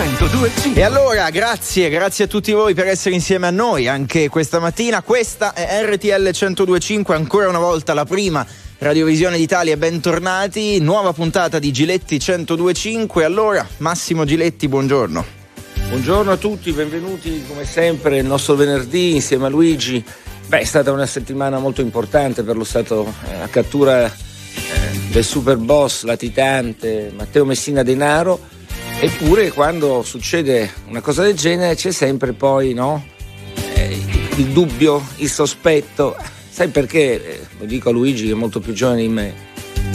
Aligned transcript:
1025. 0.00 0.80
E 0.80 0.82
allora, 0.82 1.28
grazie, 1.28 1.90
grazie 1.90 2.24
a 2.24 2.26
tutti 2.26 2.52
voi 2.52 2.72
per 2.72 2.86
essere 2.86 3.14
insieme 3.14 3.46
a 3.46 3.50
noi 3.50 3.86
anche 3.86 4.30
questa 4.30 4.58
mattina. 4.58 5.02
Questa 5.02 5.52
è 5.52 5.84
RTL 5.84 6.22
1025, 6.22 7.14
ancora 7.14 7.48
una 7.48 7.58
volta 7.58 7.92
la 7.92 8.06
prima 8.06 8.46
Radiovisione 8.78 9.36
d'Italia, 9.36 9.76
bentornati. 9.76 10.80
Nuova 10.80 11.12
puntata 11.12 11.58
di 11.58 11.70
Giletti 11.70 12.14
1025. 12.14 13.24
Allora, 13.24 13.66
Massimo 13.78 14.24
Giletti, 14.24 14.68
buongiorno. 14.68 15.22
Buongiorno 15.88 16.30
a 16.30 16.36
tutti, 16.38 16.72
benvenuti 16.72 17.44
come 17.46 17.66
sempre 17.66 18.16
il 18.18 18.24
nostro 18.24 18.54
venerdì 18.54 19.16
insieme 19.16 19.46
a 19.46 19.48
Luigi. 19.50 20.02
Beh, 20.46 20.60
è 20.60 20.64
stata 20.64 20.92
una 20.92 21.04
settimana 21.04 21.58
molto 21.58 21.82
importante 21.82 22.42
per 22.42 22.56
lo 22.56 22.64
Stato 22.64 23.12
eh, 23.28 23.34
a 23.34 23.48
cattura 23.48 24.06
eh, 24.06 24.10
del 25.10 25.24
super 25.24 25.58
boss 25.58 26.04
latitante 26.04 27.12
Matteo 27.14 27.44
Messina 27.44 27.82
Denaro. 27.82 28.58
Eppure 29.02 29.50
quando 29.50 30.02
succede 30.02 30.70
una 30.88 31.00
cosa 31.00 31.22
del 31.22 31.34
genere 31.34 31.74
c'è 31.74 31.90
sempre 31.90 32.34
poi 32.34 32.74
no? 32.74 33.02
eh, 33.72 33.98
il 34.36 34.48
dubbio, 34.48 35.02
il 35.16 35.30
sospetto. 35.30 36.14
Sai 36.50 36.68
perché? 36.68 37.14
Eh, 37.14 37.40
lo 37.60 37.64
dico 37.64 37.88
a 37.88 37.92
Luigi 37.92 38.26
che 38.26 38.32
è 38.32 38.34
molto 38.34 38.60
più 38.60 38.74
giovane 38.74 39.00
di 39.00 39.08
me. 39.08 39.34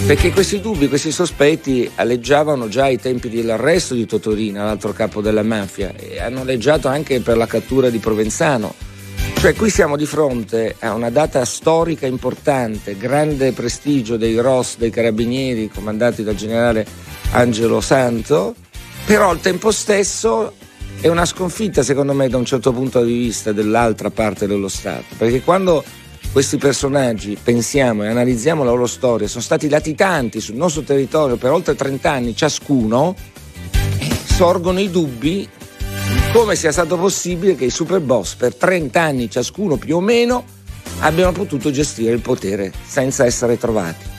Perché 0.07 0.31
questi 0.31 0.59
dubbi, 0.59 0.87
questi 0.87 1.11
sospetti 1.11 1.87
alleggiavano 1.93 2.67
già 2.67 2.85
ai 2.85 2.99
tempi 2.99 3.29
dell'arresto 3.29 3.93
di 3.93 4.07
Totorina, 4.07 4.63
l'altro 4.63 4.91
capo 4.91 5.21
della 5.21 5.43
mafia, 5.43 5.93
e 5.95 6.19
hanno 6.19 6.41
alleggiato 6.41 6.87
anche 6.87 7.19
per 7.19 7.37
la 7.37 7.45
cattura 7.45 7.91
di 7.91 7.99
Provenzano. 7.99 8.73
Cioè 9.37 9.53
qui 9.53 9.69
siamo 9.69 9.97
di 9.97 10.07
fronte 10.07 10.75
a 10.79 10.95
una 10.95 11.11
data 11.11 11.45
storica 11.45 12.07
importante, 12.07 12.97
grande 12.97 13.51
prestigio 13.51 14.17
dei 14.17 14.35
ROS, 14.39 14.77
dei 14.77 14.89
carabinieri 14.89 15.69
comandati 15.69 16.23
dal 16.23 16.35
generale 16.35 16.85
Angelo 17.31 17.81
Santo, 17.81 18.55
però 19.05 19.29
al 19.29 19.39
tempo 19.39 19.71
stesso 19.71 20.53
è 20.99 21.07
una 21.07 21.25
sconfitta 21.25 21.83
secondo 21.83 22.13
me 22.13 22.27
da 22.27 22.37
un 22.37 22.45
certo 22.45 22.71
punto 22.71 23.03
di 23.03 23.13
vista 23.13 23.51
dell'altra 23.51 24.09
parte 24.09 24.47
dello 24.47 24.67
Stato, 24.67 25.15
perché 25.17 25.41
quando 25.41 25.83
questi 26.31 26.57
personaggi 26.57 27.37
pensiamo 27.41 28.03
e 28.03 28.07
analizziamo 28.07 28.63
la 28.63 28.71
loro 28.71 28.87
storia, 28.87 29.27
sono 29.27 29.43
stati 29.43 29.69
latitanti 29.69 30.41
sul 30.41 30.55
nostro 30.55 30.81
territorio 30.81 31.37
per 31.37 31.51
oltre 31.51 31.75
30 31.75 32.11
anni 32.11 32.35
ciascuno, 32.35 33.15
sorgono 34.25 34.79
i 34.79 34.89
dubbi 34.89 35.47
come 36.33 36.55
sia 36.55 36.71
stato 36.71 36.97
possibile 36.97 37.55
che 37.55 37.65
i 37.65 37.69
super 37.69 38.01
boss 38.01 38.35
per 38.35 38.55
30 38.55 39.01
anni 39.01 39.29
ciascuno 39.29 39.77
più 39.77 39.97
o 39.97 40.01
meno 40.01 40.43
abbiano 40.99 41.31
potuto 41.31 41.71
gestire 41.71 42.11
il 42.11 42.21
potere 42.21 42.73
senza 42.85 43.25
essere 43.25 43.57
trovati. 43.57 44.14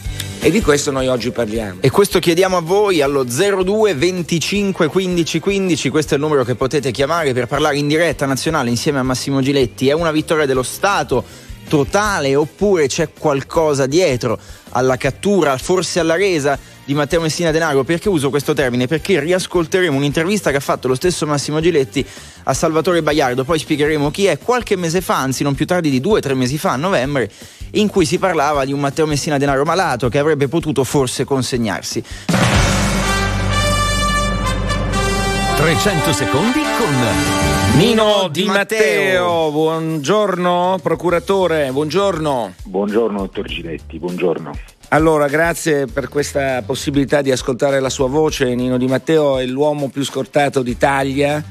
E 0.46 0.50
di 0.52 0.62
questo 0.62 0.92
noi 0.92 1.08
oggi 1.08 1.32
parliamo. 1.32 1.78
E 1.80 1.90
questo 1.90 2.20
chiediamo 2.20 2.56
a 2.56 2.60
voi 2.60 3.02
allo 3.02 3.24
02 3.24 3.94
25 3.94 4.86
15 4.86 5.40
15, 5.40 5.88
questo 5.88 6.14
è 6.14 6.16
il 6.18 6.22
numero 6.22 6.44
che 6.44 6.54
potete 6.54 6.92
chiamare 6.92 7.32
per 7.32 7.48
parlare 7.48 7.78
in 7.78 7.88
diretta 7.88 8.26
nazionale 8.26 8.70
insieme 8.70 9.00
a 9.00 9.02
Massimo 9.02 9.40
Giletti. 9.40 9.88
È 9.88 9.92
una 9.92 10.12
vittoria 10.12 10.46
dello 10.46 10.62
Stato 10.62 11.24
totale 11.66 12.36
oppure 12.36 12.86
c'è 12.86 13.08
qualcosa 13.12 13.86
dietro 13.86 14.38
alla 14.68 14.96
cattura, 14.96 15.58
forse 15.58 15.98
alla 15.98 16.14
resa 16.14 16.56
di 16.86 16.94
Matteo 16.94 17.20
Messina 17.20 17.50
Denaro? 17.50 17.84
Perché 17.84 18.08
uso 18.08 18.30
questo 18.30 18.54
termine? 18.54 18.86
Perché 18.86 19.20
riascolteremo 19.20 19.96
un'intervista 19.96 20.50
che 20.50 20.56
ha 20.56 20.60
fatto 20.60 20.88
lo 20.88 20.94
stesso 20.94 21.26
Massimo 21.26 21.60
Giletti 21.60 22.06
a 22.44 22.54
Salvatore 22.54 23.02
Baiardo, 23.02 23.44
poi 23.44 23.58
spiegheremo 23.58 24.10
chi 24.10 24.26
è, 24.26 24.38
qualche 24.38 24.76
mese 24.76 25.00
fa, 25.00 25.18
anzi 25.18 25.42
non 25.42 25.54
più 25.54 25.66
tardi 25.66 25.90
di 25.90 26.00
due 26.00 26.18
o 26.18 26.22
tre 26.22 26.34
mesi 26.34 26.56
fa, 26.56 26.72
a 26.72 26.76
novembre, 26.76 27.30
in 27.72 27.88
cui 27.88 28.06
si 28.06 28.18
parlava 28.18 28.64
di 28.64 28.72
un 28.72 28.80
Matteo 28.80 29.06
Messina 29.06 29.36
Denaro 29.36 29.64
malato 29.64 30.08
che 30.08 30.18
avrebbe 30.18 30.48
potuto 30.48 30.84
forse 30.84 31.24
consegnarsi. 31.24 32.02
300 35.56 36.12
secondi 36.12 36.60
con 36.78 37.78
Nino 37.78 38.28
Di 38.30 38.44
Matteo. 38.44 39.50
Buongiorno 39.50 40.78
procuratore, 40.80 41.70
buongiorno. 41.72 42.54
Buongiorno 42.62 43.18
dottor 43.18 43.46
Giletti, 43.46 43.98
buongiorno. 43.98 44.75
Allora, 44.90 45.26
grazie 45.26 45.86
per 45.86 46.08
questa 46.08 46.62
possibilità 46.62 47.20
di 47.20 47.32
ascoltare 47.32 47.80
la 47.80 47.90
sua 47.90 48.06
voce. 48.06 48.54
Nino 48.54 48.78
Di 48.78 48.86
Matteo 48.86 49.38
è 49.38 49.44
l'uomo 49.44 49.88
più 49.88 50.04
scortato 50.04 50.62
d'Italia, 50.62 51.42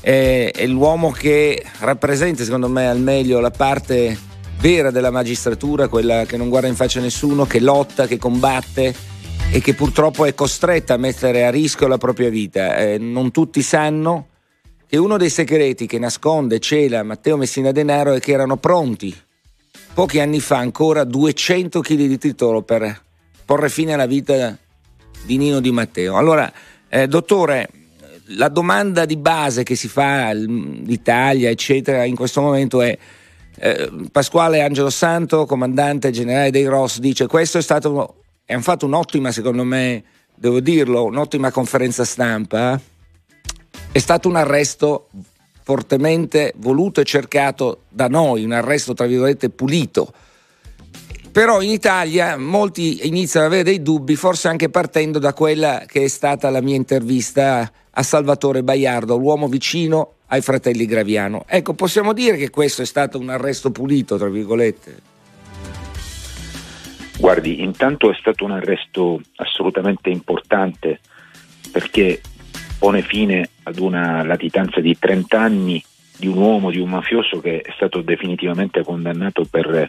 è, 0.00 0.50
è 0.54 0.66
l'uomo 0.66 1.10
che 1.10 1.64
rappresenta, 1.80 2.44
secondo 2.44 2.68
me, 2.68 2.88
al 2.88 3.00
meglio 3.00 3.40
la 3.40 3.50
parte 3.50 4.16
vera 4.60 4.90
della 4.90 5.10
magistratura, 5.10 5.88
quella 5.88 6.26
che 6.26 6.36
non 6.36 6.50
guarda 6.50 6.68
in 6.68 6.76
faccia 6.76 6.98
a 6.98 7.02
nessuno, 7.02 7.46
che 7.46 7.60
lotta, 7.60 8.06
che 8.06 8.18
combatte 8.18 8.94
e 9.50 9.60
che 9.60 9.72
purtroppo 9.72 10.26
è 10.26 10.34
costretta 10.34 10.94
a 10.94 10.98
mettere 10.98 11.46
a 11.46 11.50
rischio 11.50 11.88
la 11.88 11.98
propria 11.98 12.28
vita. 12.28 12.76
Eh, 12.76 12.98
non 12.98 13.30
tutti 13.30 13.62
sanno 13.62 14.28
che 14.86 14.98
uno 14.98 15.16
dei 15.16 15.30
segreti 15.30 15.86
che 15.86 15.98
nasconde 15.98 16.58
cela 16.58 17.02
Matteo 17.02 17.38
Messina 17.38 17.72
Denaro 17.72 18.12
è 18.12 18.20
che 18.20 18.32
erano 18.32 18.58
pronti 18.58 19.16
pochi 19.94 20.20
anni 20.20 20.40
fa 20.40 20.56
ancora 20.56 21.04
200 21.04 21.80
kg 21.80 21.94
di 21.94 22.18
titolo 22.18 22.62
per 22.62 23.00
porre 23.44 23.68
fine 23.68 23.92
alla 23.92 24.06
vita 24.06 24.56
di 25.24 25.36
Nino 25.36 25.60
Di 25.60 25.70
Matteo. 25.70 26.16
Allora, 26.16 26.50
eh, 26.88 27.06
dottore, 27.06 27.68
la 28.36 28.48
domanda 28.48 29.04
di 29.04 29.16
base 29.16 29.62
che 29.62 29.74
si 29.74 29.88
fa 29.88 30.32
l'Italia, 30.32 31.50
eccetera, 31.50 32.04
in 32.04 32.16
questo 32.16 32.40
momento 32.40 32.80
è 32.80 32.96
eh, 33.56 33.90
Pasquale 34.10 34.62
Angelo 34.62 34.90
Santo, 34.90 35.46
comandante 35.46 36.10
generale 36.10 36.50
dei 36.50 36.64
Ross, 36.64 36.98
dice 36.98 37.26
questo 37.26 37.58
è 37.58 37.62
stato 37.62 38.16
hanno 38.46 38.62
fatto 38.62 38.86
un'ottima, 38.86 39.32
secondo 39.32 39.64
me, 39.64 40.02
devo 40.34 40.60
dirlo, 40.60 41.04
un'ottima 41.04 41.50
conferenza 41.50 42.04
stampa. 42.04 42.80
È 43.90 43.98
stato 43.98 44.28
un 44.28 44.36
arresto 44.36 45.08
fortemente 45.62 46.52
voluto 46.56 47.00
e 47.00 47.04
cercato 47.04 47.82
da 47.88 48.08
noi, 48.08 48.44
un 48.44 48.52
arresto 48.52 48.94
tra 48.94 49.06
virgolette 49.06 49.50
pulito. 49.50 50.12
Però 51.32 51.62
in 51.62 51.70
Italia 51.70 52.36
molti 52.36 53.06
iniziano 53.06 53.46
ad 53.46 53.52
avere 53.52 53.68
dei 53.70 53.82
dubbi, 53.82 54.16
forse 54.16 54.48
anche 54.48 54.68
partendo 54.68 55.18
da 55.18 55.32
quella 55.32 55.84
che 55.86 56.04
è 56.04 56.08
stata 56.08 56.50
la 56.50 56.60
mia 56.60 56.76
intervista 56.76 57.72
a 57.90 58.02
Salvatore 58.02 58.62
Baiardo, 58.62 59.16
l'uomo 59.16 59.48
vicino 59.48 60.14
ai 60.26 60.42
fratelli 60.42 60.84
Graviano. 60.84 61.44
Ecco, 61.46 61.74
possiamo 61.74 62.12
dire 62.12 62.36
che 62.36 62.50
questo 62.50 62.82
è 62.82 62.86
stato 62.86 63.18
un 63.18 63.30
arresto 63.30 63.70
pulito, 63.70 64.18
tra 64.18 64.28
virgolette? 64.28 65.10
Guardi, 67.18 67.62
intanto 67.62 68.10
è 68.10 68.16
stato 68.18 68.44
un 68.44 68.50
arresto 68.50 69.20
assolutamente 69.36 70.10
importante 70.10 71.00
perché 71.70 72.20
pone 72.82 73.02
fine 73.02 73.48
ad 73.62 73.78
una 73.78 74.24
latitanza 74.24 74.80
di 74.80 74.98
30 74.98 75.40
anni 75.40 75.80
di 76.18 76.26
un 76.26 76.36
uomo, 76.36 76.72
di 76.72 76.80
un 76.80 76.88
mafioso 76.88 77.38
che 77.38 77.60
è 77.60 77.72
stato 77.76 78.00
definitivamente 78.00 78.82
condannato 78.82 79.44
per 79.48 79.88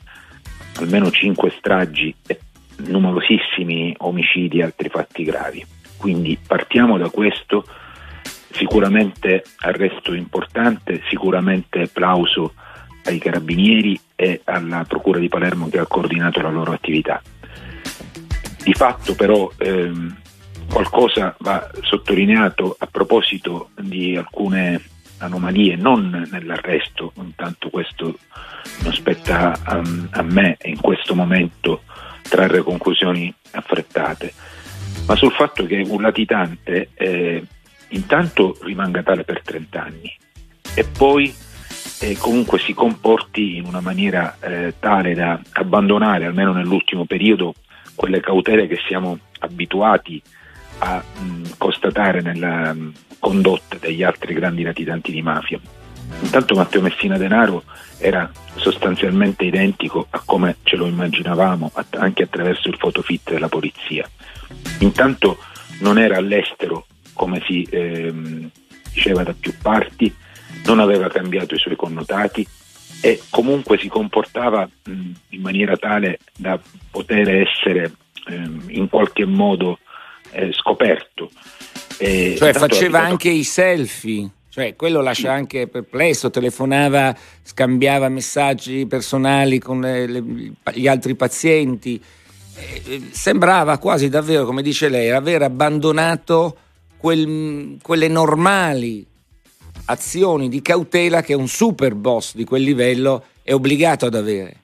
almeno 0.75 1.09
5 1.09 1.53
stragi 1.57 2.13
e 2.27 2.39
numerosissimi 2.85 3.95
omicidi 3.97 4.59
e 4.59 4.63
altri 4.65 4.89
fatti 4.89 5.23
gravi. 5.23 5.65
Quindi 5.97 6.37
partiamo 6.45 6.99
da 6.99 7.09
questo, 7.09 7.65
sicuramente 8.51 9.43
arresto 9.61 10.13
importante, 10.13 11.01
sicuramente 11.09 11.87
plauso 11.87 12.53
ai 13.05 13.17
carabinieri 13.17 13.99
e 14.15 14.41
alla 14.43 14.85
Procura 14.87 15.17
di 15.17 15.29
Palermo 15.29 15.67
che 15.67 15.79
ha 15.79 15.87
coordinato 15.87 16.41
la 16.41 16.51
loro 16.51 16.73
attività. 16.73 17.19
Di 18.63 18.73
fatto 18.73 19.15
però 19.15 19.51
ehm, 19.57 20.21
qualcosa 20.69 21.35
va 21.40 21.69
sottolineato 21.81 22.75
a 22.78 22.88
proposito 22.88 23.69
di 23.79 24.16
alcune 24.16 24.81
anomalie, 25.18 25.75
non 25.75 26.28
nell'arresto, 26.29 27.13
intanto 27.16 27.69
questo 27.69 28.18
non 28.84 28.94
spetta 28.94 29.57
a, 29.63 29.81
a 30.12 30.22
me 30.22 30.57
in 30.63 30.79
questo 30.79 31.16
momento 31.16 31.84
trarre 32.22 32.62
conclusioni 32.62 33.34
affrettate, 33.51 34.34
ma 35.06 35.15
sul 35.15 35.31
fatto 35.31 35.65
che 35.65 35.83
un 35.88 36.01
latitante 36.01 36.89
eh, 36.94 37.44
intanto 37.89 38.57
rimanga 38.62 39.04
tale 39.04 39.24
per 39.24 39.42
30 39.44 39.83
anni 39.83 40.18
e 40.75 40.83
poi 40.83 41.33
eh, 42.00 42.18
comunque 42.18 42.59
si 42.59 42.74
comporti 42.74 43.57
in 43.57 43.66
una 43.66 43.80
maniera 43.80 44.38
eh, 44.39 44.74
tale 44.80 45.13
da 45.13 45.39
abbandonare, 45.54 46.25
almeno 46.25 46.51
nell'ultimo 46.51 47.06
periodo, 47.06 47.54
quelle 47.95 48.19
cautele 48.19 48.68
che 48.68 48.80
siamo 48.88 49.18
abituati 49.39 50.21
a 50.25 50.43
mh, 50.85 51.51
constatare 51.57 52.21
nella 52.21 52.74
mh, 52.74 52.94
condotta 53.19 53.77
degli 53.80 54.03
altri 54.03 54.33
grandi 54.33 54.63
latitanti 54.63 55.12
di 55.12 55.21
mafia. 55.21 55.59
Intanto 56.21 56.56
Matteo 56.56 56.81
Messina 56.81 57.18
Denaro 57.18 57.63
era 57.97 58.30
sostanzialmente 58.56 59.45
identico 59.45 60.07
a 60.09 60.21
come 60.24 60.57
ce 60.63 60.75
lo 60.75 60.85
immaginavamo 60.85 61.71
anche 61.91 62.24
attraverso 62.24 62.68
il 62.68 62.75
fotofit 62.77 63.31
della 63.31 63.50
polizia. 63.50 64.07
Intanto 64.80 65.38
non 65.80 65.97
era 65.97 66.18
all'estero 66.18 66.85
come 67.13 67.41
si 67.45 67.65
ehm, 67.69 68.50
diceva 68.91 69.24
da 69.24 69.33
più 69.38 69.53
parti, 69.62 70.13
non 70.65 70.80
aveva 70.80 71.07
cambiato 71.07 71.56
i 71.56 71.59
suoi 71.59 71.75
connotati 71.75 72.45
e 73.01 73.21
comunque 73.30 73.77
si 73.77 73.88
comportava 73.88 74.65
mh, 74.65 75.12
in 75.30 75.41
maniera 75.41 75.77
tale 75.77 76.19
da 76.35 76.59
poter 76.91 77.30
essere 77.30 77.94
ehm, 78.27 78.65
in 78.69 78.88
qualche 78.89 79.25
modo 79.25 79.80
eh, 80.33 80.51
scoperto. 80.53 81.30
E 81.97 82.35
cioè 82.38 82.53
faceva 82.53 83.01
anche 83.01 83.30
i 83.30 83.44
selfie. 83.44 84.30
Cioè, 84.50 84.75
quello 84.75 85.01
lascia 85.01 85.31
anche 85.31 85.68
perplesso, 85.68 86.30
telefonava, 86.30 87.15
scambiava 87.41 88.07
messaggi 88.07 88.85
personali 88.85 89.57
con 89.57 89.81
le, 89.81 90.06
le, 90.06 90.24
gli 90.74 90.88
altri 90.88 91.15
pazienti. 91.15 92.00
Eh, 92.56 93.09
sembrava 93.12 93.80
quasi 93.80 94.09
davvero, 94.09 94.45
come 94.45 94.62
dice 94.62 94.89
lei, 94.89 95.09
aver 95.09 95.41
abbandonato 95.41 96.56
quel, 96.97 97.77
quelle 97.81 98.07
normali 98.07 99.03
azioni 99.85 100.50
di 100.50 100.62
cautela 100.62 101.24
che 101.24 101.33
un 101.33 101.47
super 101.47 101.95
boss 101.95 102.35
di 102.35 102.45
quel 102.45 102.62
livello 102.62 103.25
è 103.41 103.53
obbligato 103.53 104.06
ad 104.06 104.13
avere. 104.13 104.57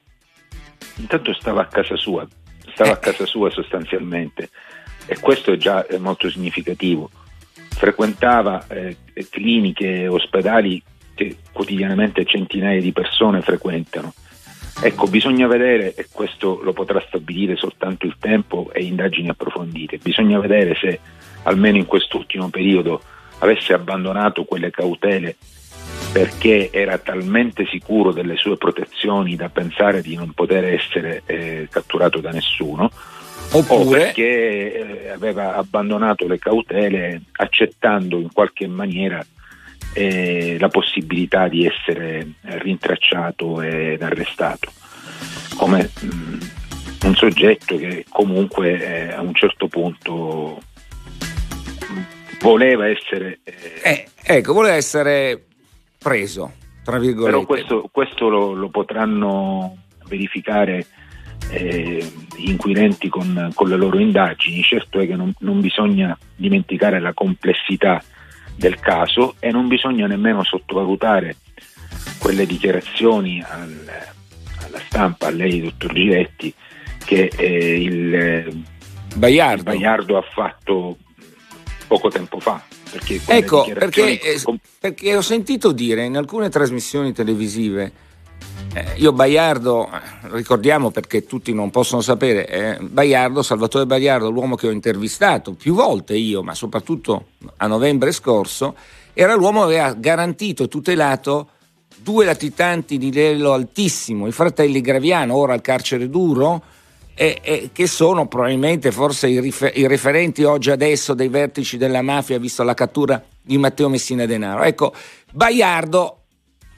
Intanto 0.98 1.34
stava 1.34 1.62
a 1.62 1.66
casa 1.66 1.96
sua, 1.96 2.28
stava 2.74 2.92
eh. 2.92 2.94
a 2.94 2.98
casa 2.98 3.26
sua 3.26 3.50
sostanzialmente 3.50 4.50
e 5.10 5.20
questo 5.20 5.52
è 5.52 5.58
già 5.58 5.86
molto 5.98 6.30
significativo 6.30 7.10
frequentava 7.80 8.68
eh, 8.68 8.98
cliniche 9.30 10.06
ospedali 10.06 10.84
che 11.16 11.38
quotidianamente 11.54 12.26
centinaia 12.26 12.82
di 12.82 12.92
persone 12.92 13.42
frequentano. 13.42 14.14
Ecco, 14.82 15.08
bisogna 15.08 15.48
vedere, 15.48 15.94
e 15.96 16.08
questo 16.12 16.60
lo 16.62 16.74
potrà 16.74 17.02
stabilire 17.08 17.56
soltanto 17.56 18.06
il 18.06 18.18
tempo 18.20 18.70
e 18.74 18.84
indagini 18.84 19.30
approfondite, 19.30 19.98
bisogna 19.98 20.40
vedere 20.40 20.76
se 20.76 21.00
almeno 21.44 21.78
in 21.78 21.86
quest'ultimo 21.86 22.50
periodo 22.50 23.02
avesse 23.40 23.72
abbandonato 23.72 24.44
quelle 24.44 24.72
cautele 24.72 25.38
perché 26.12 26.72
era 26.72 26.98
talmente 26.98 27.66
sicuro 27.66 28.12
delle 28.12 28.36
sue 28.36 28.58
protezioni 28.58 29.38
da 29.38 29.48
pensare 29.48 30.02
di 30.02 30.16
non 30.16 30.32
poter 30.34 30.66
essere 30.66 31.22
eh, 31.26 31.68
catturato 31.70 32.20
da 32.20 32.32
nessuno, 32.32 32.92
Oppure... 33.52 33.84
o 33.84 33.90
perché 33.90 35.06
eh, 35.06 35.10
aveva 35.10 35.56
abbandonato 35.56 36.28
le 36.28 36.38
cautele 36.38 37.22
accettando 37.34 38.20
in 38.20 38.32
qualche 38.32 38.68
maniera 38.68 39.26
eh, 39.94 40.58
la 40.60 40.68
possibilità 40.68 41.48
di 41.48 41.66
essere 41.66 42.34
rintracciato 42.42 43.62
ed 43.62 44.02
arrestato. 44.02 44.72
Come 45.56 45.90
mh, 46.00 46.06
mm, 46.06 46.40
un 47.06 47.16
soggetto 47.16 47.78
che 47.78 48.06
comunque 48.10 49.08
eh, 49.08 49.14
a 49.14 49.22
un 49.22 49.34
certo 49.34 49.68
punto 49.68 50.62
voleva 52.42 52.88
essere 52.88 53.40
eh, 53.44 53.82
eh, 53.84 54.08
ecco 54.24 54.54
voleva 54.54 54.76
essere 54.76 55.46
preso 55.98 56.54
tra 56.84 56.98
virgolette. 56.98 57.32
però 57.32 57.46
questo, 57.46 57.90
questo 57.92 58.30
lo, 58.30 58.54
lo 58.54 58.70
potranno 58.70 59.78
verificare 60.06 60.86
eh, 61.50 62.12
inquirenti 62.38 63.10
con, 63.10 63.52
con, 63.54 63.70
le 63.70 63.76
loro 63.76 64.00
indagini. 64.00 64.62
Certo 64.62 65.00
è 65.00 65.08
che 65.08 65.16
non, 65.16 65.34
non, 65.40 65.60
bisogna 65.62 66.18
dimenticare 66.36 67.00
la 67.00 67.14
complessità 67.14 68.04
del 68.56 68.80
caso 68.80 69.36
e 69.40 69.52
non 69.52 69.68
bisogna 69.68 70.08
nemmeno 70.08 70.44
sottovalutare 70.44 71.38
quelle 72.20 72.46
dichiarazioni 72.46 73.42
al, 73.42 73.88
alla 74.66 74.80
stampa, 74.86 75.28
a 75.28 75.32
lei, 75.32 75.62
dottor 75.62 75.94
Giletti, 75.94 76.54
che 77.06 77.32
eh, 77.36 77.82
il, 77.82 78.64
Baiardo. 79.16 79.72
il 79.72 79.78
Baiardo 79.78 80.18
ha 80.18 80.22
fatto 80.22 80.98
poco 81.88 82.10
tempo 82.10 82.40
fa. 82.40 82.62
Perché 82.92 83.22
ecco, 83.28 83.70
perché, 83.72 84.20
eh, 84.20 84.42
perché 84.80 85.16
ho 85.16 85.22
sentito 85.22 85.72
dire 85.72 86.06
in 86.06 86.18
alcune 86.18 86.50
trasmissioni 86.50 87.14
televisive 87.14 87.92
eh, 88.74 88.94
io 88.98 89.12
Baiardo, 89.12 89.90
ricordiamo 90.32 90.92
perché 90.92 91.26
tutti 91.26 91.54
non 91.54 91.72
possono 91.72 92.02
sapere, 92.02 92.48
eh, 92.48 92.78
Baiardo, 92.80 93.42
Salvatore 93.42 93.86
Baiardo, 93.86 94.30
l'uomo 94.30 94.56
che 94.56 94.68
ho 94.68 94.72
intervistato 94.72 95.54
più 95.54 95.74
volte 95.74 96.16
io, 96.16 96.44
ma 96.44 96.54
soprattutto 96.54 97.30
a 97.58 97.68
novembre 97.68 98.12
scorso, 98.12 98.76
era 99.14 99.34
l'uomo 99.34 99.66
che 99.66 99.80
aveva 99.80 99.94
garantito 99.94 100.64
e 100.64 100.68
tutelato 100.68 101.50
due 101.98 102.26
latitanti 102.26 102.98
di 102.98 103.12
livello 103.12 103.54
altissimo, 103.54 104.28
i 104.28 104.32
fratelli 104.32 104.82
Graviano, 104.82 105.36
ora 105.36 105.54
al 105.54 105.62
carcere 105.62 106.10
duro, 106.10 106.62
e, 107.16 107.40
e 107.42 107.70
che 107.74 107.86
sono 107.86 108.28
probabilmente 108.28 108.92
forse 108.92 109.28
i, 109.28 109.42
rifer- 109.42 109.76
i, 109.78 109.88
referenti 109.88 110.44
oggi 110.44 110.72
adesso 110.72 111.14
dei 111.14 111.28
vertici 111.28 111.76
della 111.76 112.02
mafia, 112.02 112.40
visto 112.40 112.64
la 112.64 112.74
cattura 112.74 113.22
di 113.42 113.58
Matteo 113.58 113.90
Messina 113.90 114.26
Denaro. 114.26 114.64
Ecco, 114.64 114.94
Baiardo 115.32 116.22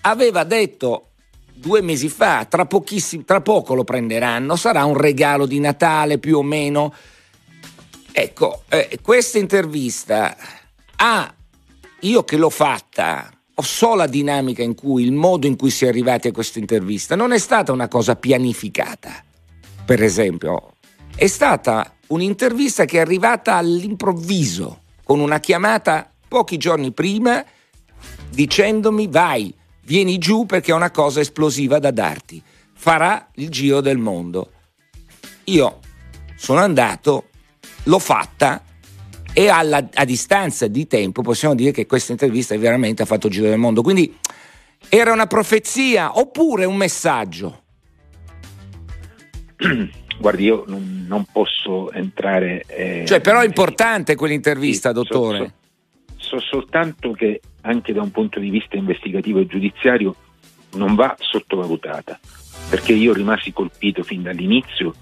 aveva 0.02 0.44
detto 0.44 1.11
due 1.62 1.82
mesi 1.82 2.10
fa, 2.10 2.46
tra, 2.46 2.68
tra 3.26 3.42
poco 3.42 3.76
lo 3.76 3.84
prenderanno, 3.84 4.56
sarà 4.56 4.84
un 4.84 4.98
regalo 4.98 5.46
di 5.46 5.60
Natale 5.60 6.18
più 6.18 6.40
o 6.40 6.44
meno. 6.44 6.94
Ecco, 8.12 8.64
eh, 8.68 9.00
questa 9.02 9.38
intervista 9.38 10.36
ha, 10.98 11.34
io 12.00 12.24
che 12.24 12.36
l'ho 12.36 12.50
fatta, 12.50 13.32
so 13.56 13.94
la 13.94 14.08
dinamica 14.08 14.64
in 14.64 14.74
cui, 14.74 15.04
il 15.04 15.14
modo 15.14 15.46
in 15.46 15.56
cui 15.56 15.70
si 15.70 15.86
è 15.86 15.88
arrivati 15.88 16.28
a 16.28 16.32
questa 16.32 16.58
intervista, 16.58 17.16
non 17.16 17.32
è 17.32 17.38
stata 17.38 17.72
una 17.72 17.88
cosa 17.88 18.16
pianificata, 18.16 19.24
per 19.86 20.02
esempio, 20.02 20.74
è 21.16 21.28
stata 21.28 21.94
un'intervista 22.08 22.86
che 22.86 22.98
è 22.98 23.02
arrivata 23.02 23.56
all'improvviso, 23.56 24.82
con 25.04 25.20
una 25.20 25.40
chiamata 25.40 26.10
pochi 26.28 26.58
giorni 26.58 26.92
prima 26.92 27.46
dicendomi 28.32 29.08
vai, 29.08 29.54
vieni 29.84 30.18
giù 30.18 30.46
perché 30.46 30.72
ho 30.72 30.76
una 30.76 30.92
cosa 30.92 31.20
esplosiva 31.20 31.80
da 31.80 31.92
darti, 31.92 32.42
farà 32.74 33.30
il 33.36 33.50
giro 33.50 33.82
del 33.82 33.98
mondo. 33.98 34.52
Io 35.46 35.80
sono 36.36 36.60
andato, 36.60 37.30
l'ho 37.84 38.00
fatta 38.00 38.64
e 39.34 39.48
alla, 39.48 39.88
a 39.94 40.06
distanza 40.06 40.68
di 40.68 40.88
tempo 40.88 41.22
possiamo 41.22 41.56
dire 41.56 41.72
che 41.72 41.86
questa 41.86 42.12
intervista 42.12 42.58
veramente 42.58 43.02
ha 43.02 43.06
fatto 43.06 43.28
il 43.28 43.34
giro 43.34 43.48
del 43.48 43.58
mondo. 43.58 43.82
Quindi 43.82 44.18
era 44.90 45.12
una 45.12 45.28
profezia 45.28 46.18
oppure 46.18 46.66
un 46.66 46.76
messaggio? 46.76 47.64
Guardi, 50.20 50.44
io 50.44 50.64
non, 50.68 51.06
non 51.08 51.26
posso 51.32 51.92
entrare. 51.92 52.64
Eh, 52.68 53.04
cioè, 53.08 53.22
però 53.22 53.40
è 53.40 53.46
importante 53.46 54.16
quell'intervista, 54.16 54.90
sì, 54.90 54.96
dottore. 54.96 55.38
So, 55.38 55.44
so, 55.46 55.54
so 56.32 56.40
soltanto 56.40 57.12
che 57.12 57.42
anche 57.62 57.92
da 57.92 58.02
un 58.02 58.12
punto 58.12 58.40
di 58.40 58.50
vista 58.50 58.78
investigativo 58.78 59.40
e 59.40 59.48
giudiziario 59.48 60.16
non 60.76 60.96
va 60.96 61.14
sottovalutata, 61.20 62.18
perché 62.70 62.94
io 62.94 63.14
rimasi 63.14 63.52
colpito 63.52 64.04
fin 64.04 64.24
dall'inizio 64.24 64.94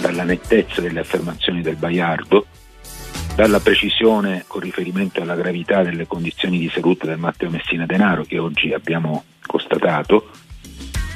dalla 0.00 0.22
nettezza 0.22 0.80
delle 0.80 1.00
affermazioni 1.00 1.62
del 1.62 1.74
Baiardo, 1.74 2.46
dalla 3.34 3.58
precisione 3.58 4.44
con 4.46 4.60
riferimento 4.60 5.20
alla 5.20 5.34
gravità 5.34 5.82
delle 5.82 6.06
condizioni 6.06 6.58
di 6.58 6.68
salute 6.68 7.06
del 7.06 7.18
Matteo 7.18 7.50
Messina 7.50 7.84
Denaro 7.84 8.22
che 8.22 8.38
oggi 8.38 8.72
abbiamo 8.72 9.24
constatato, 9.44 10.30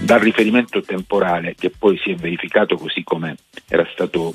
dal 0.00 0.20
riferimento 0.20 0.82
temporale 0.82 1.54
che 1.54 1.70
poi 1.70 1.96
si 1.98 2.10
è 2.10 2.16
verificato 2.16 2.76
così 2.76 3.04
come 3.04 3.36
era 3.68 3.86
stato 3.92 4.34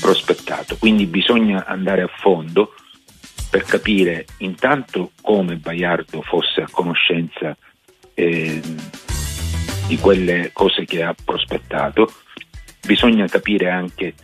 prospettato. 0.00 0.76
Quindi 0.76 1.06
bisogna 1.06 1.64
andare 1.64 2.02
a 2.02 2.10
fondo 2.18 2.74
per 3.50 3.62
capire 3.64 4.26
intanto 4.38 5.10
come 5.22 5.56
Baiardo 5.56 6.22
fosse 6.22 6.62
a 6.62 6.68
conoscenza 6.70 7.56
eh, 8.14 8.60
di 9.86 9.98
quelle 9.98 10.50
cose 10.52 10.84
che 10.84 11.02
ha 11.02 11.14
prospettato, 11.24 12.12
bisogna 12.86 13.26
capire 13.26 13.70
anche 13.70 14.14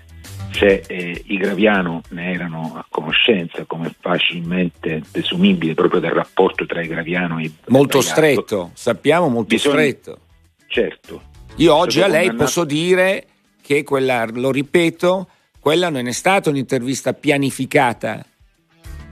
se 0.52 0.82
eh, 0.86 1.22
i 1.26 1.36
Graviano 1.38 2.02
ne 2.10 2.32
erano 2.32 2.74
a 2.76 2.84
conoscenza, 2.88 3.64
come 3.64 3.88
è 3.88 3.94
facilmente 3.98 5.02
desumibile 5.10 5.74
proprio 5.74 6.00
dal 6.00 6.12
rapporto 6.12 6.66
tra 6.66 6.82
i 6.82 6.88
Graviano 6.88 7.38
e 7.38 7.50
Molto 7.68 7.98
Baiardo. 7.98 8.00
stretto, 8.00 8.70
sappiamo 8.74 9.28
molto 9.28 9.54
bisogna, 9.54 9.74
stretto. 9.74 10.18
Certo. 10.66 11.22
Io 11.56 11.74
oggi 11.74 12.00
a 12.00 12.06
lei 12.06 12.34
posso 12.34 12.64
dire 12.64 13.26
che 13.62 13.82
quella, 13.82 14.26
lo 14.26 14.50
ripeto, 14.50 15.28
quella 15.58 15.88
non 15.88 16.06
è 16.06 16.12
stata 16.12 16.50
un'intervista 16.50 17.12
pianificata, 17.12 18.24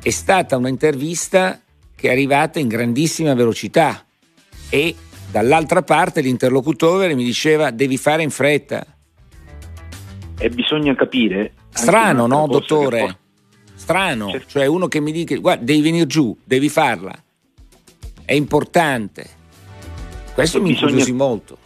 è 0.03 0.11
stata 0.11 0.57
un'intervista 0.57 1.61
che 1.95 2.09
è 2.09 2.11
arrivata 2.11 2.59
in 2.59 2.69
grandissima 2.69 3.35
velocità 3.35 4.05
e 4.71 4.95
dall'altra 5.31 5.83
parte 5.83 6.23
l'interlocutore 6.23 7.15
mi 7.15 7.25
diceva 7.25 7.71
devi 7.71 7.99
fare 7.99 8.23
in 8.23 8.31
fretta. 8.31 8.85
E 10.39 10.49
bisogna 10.49 10.95
capire... 10.95 11.53
Strano, 11.71 12.27
no, 12.27 12.47
dottore? 12.47 12.99
Può... 13.01 13.17
Strano, 13.75 14.31
certo. 14.31 14.49
cioè 14.49 14.67
uno 14.67 14.89
che 14.89 15.01
mi 15.01 15.13
dice 15.13 15.37
guarda, 15.37 15.65
devi 15.65 15.83
venire 15.83 16.07
giù, 16.07 16.35
devi 16.43 16.71
farla. 16.71 17.15
È 18.25 18.33
importante. 18.33 19.29
Questo 20.33 20.57
e 20.57 20.61
mi 20.63 20.69
bisogna... 20.71 20.93
incuriosì 20.93 21.13
molto. 21.13 21.59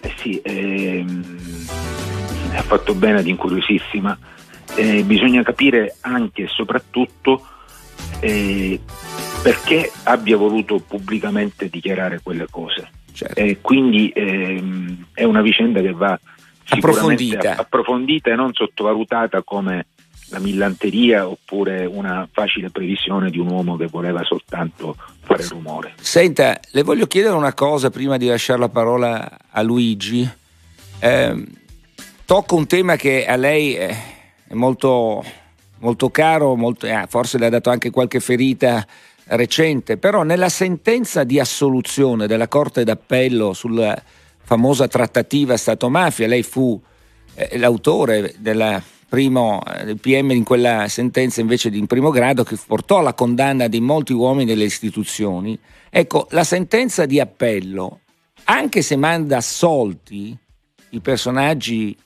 Eh 0.00 0.14
sì, 0.18 0.40
ehm, 0.40 1.66
ha 2.54 2.62
fatto 2.62 2.94
bene 2.94 3.18
ad 3.18 3.26
incuriosissima. 3.26 4.16
Eh, 4.76 5.02
bisogna 5.02 5.42
capire 5.42 5.96
anche 6.02 6.42
e 6.42 6.48
soprattutto 6.48 7.44
eh, 8.20 8.80
perché 9.42 9.90
abbia 10.04 10.36
voluto 10.36 10.78
pubblicamente 10.78 11.68
dichiarare 11.68 12.20
quelle 12.22 12.46
cose. 12.50 12.88
Certo. 13.12 13.40
Eh, 13.40 13.58
quindi 13.60 14.12
ehm, 14.14 15.06
è 15.12 15.24
una 15.24 15.40
vicenda 15.40 15.80
che 15.80 15.92
va 15.92 16.18
approfondita. 16.68 17.56
approfondita 17.56 18.30
e 18.30 18.34
non 18.34 18.52
sottovalutata 18.52 19.42
come 19.42 19.86
la 20.30 20.38
millanteria 20.40 21.28
oppure 21.28 21.86
una 21.86 22.28
facile 22.30 22.70
previsione 22.70 23.30
di 23.30 23.38
un 23.38 23.48
uomo 23.48 23.76
che 23.76 23.86
voleva 23.86 24.24
soltanto 24.24 24.96
fare 25.20 25.46
rumore. 25.46 25.94
Senta, 26.00 26.58
le 26.70 26.82
voglio 26.82 27.06
chiedere 27.06 27.34
una 27.34 27.54
cosa 27.54 27.90
prima 27.90 28.16
di 28.16 28.26
lasciare 28.26 28.58
la 28.58 28.68
parola 28.68 29.38
a 29.50 29.62
Luigi. 29.62 30.28
Eh, 30.98 31.44
tocco 32.24 32.56
un 32.56 32.66
tema 32.66 32.96
che 32.96 33.24
a 33.26 33.36
lei 33.36 33.74
è 33.74 33.96
molto, 34.50 35.24
molto 35.78 36.10
caro, 36.10 36.54
molto, 36.56 36.86
eh, 36.86 37.06
forse 37.08 37.38
le 37.38 37.46
ha 37.46 37.50
dato 37.50 37.70
anche 37.70 37.90
qualche 37.90 38.20
ferita 38.20 38.86
recente, 39.28 39.96
però 39.96 40.22
nella 40.22 40.48
sentenza 40.48 41.24
di 41.24 41.40
assoluzione 41.40 42.26
della 42.26 42.48
Corte 42.48 42.84
d'Appello 42.84 43.52
sulla 43.52 44.00
famosa 44.42 44.86
trattativa 44.86 45.56
Stato-mafia, 45.56 46.28
lei 46.28 46.42
fu 46.42 46.80
eh, 47.34 47.58
l'autore 47.58 48.30
eh, 48.30 48.34
del 48.38 48.82
PM 49.08 50.30
in 50.30 50.44
quella 50.44 50.88
sentenza 50.88 51.40
invece 51.40 51.70
di 51.70 51.78
in 51.78 51.86
primo 51.86 52.10
grado 52.10 52.44
che 52.44 52.56
portò 52.66 52.98
alla 52.98 53.14
condanna 53.14 53.68
di 53.68 53.80
molti 53.80 54.12
uomini 54.12 54.44
delle 54.44 54.64
istituzioni. 54.64 55.58
Ecco, 55.90 56.26
la 56.30 56.44
sentenza 56.44 57.06
di 57.06 57.18
appello, 57.20 58.00
anche 58.44 58.82
se 58.82 58.96
manda 58.96 59.38
assolti 59.38 60.36
i 60.90 61.00
personaggi 61.00 61.96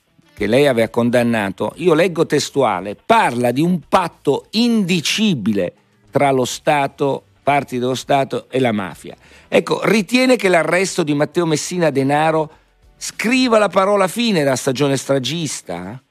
che 0.40 0.46
lei 0.46 0.66
aveva 0.66 0.88
condannato, 0.88 1.74
io 1.76 1.92
leggo 1.92 2.24
testuale, 2.24 2.96
parla 2.96 3.50
di 3.50 3.60
un 3.60 3.80
patto 3.86 4.46
indicibile 4.52 5.74
tra 6.10 6.30
lo 6.30 6.46
Stato, 6.46 7.24
parti 7.42 7.78
dello 7.78 7.94
Stato 7.94 8.46
e 8.48 8.58
la 8.58 8.72
mafia. 8.72 9.14
Ecco, 9.48 9.84
ritiene 9.84 10.36
che 10.36 10.48
l'arresto 10.48 11.02
di 11.02 11.12
Matteo 11.12 11.44
Messina 11.44 11.90
Denaro 11.90 12.50
scriva 12.96 13.58
la 13.58 13.68
parola 13.68 14.08
fine 14.08 14.42
della 14.42 14.56
stagione 14.56 14.96
stragista? 14.96 16.02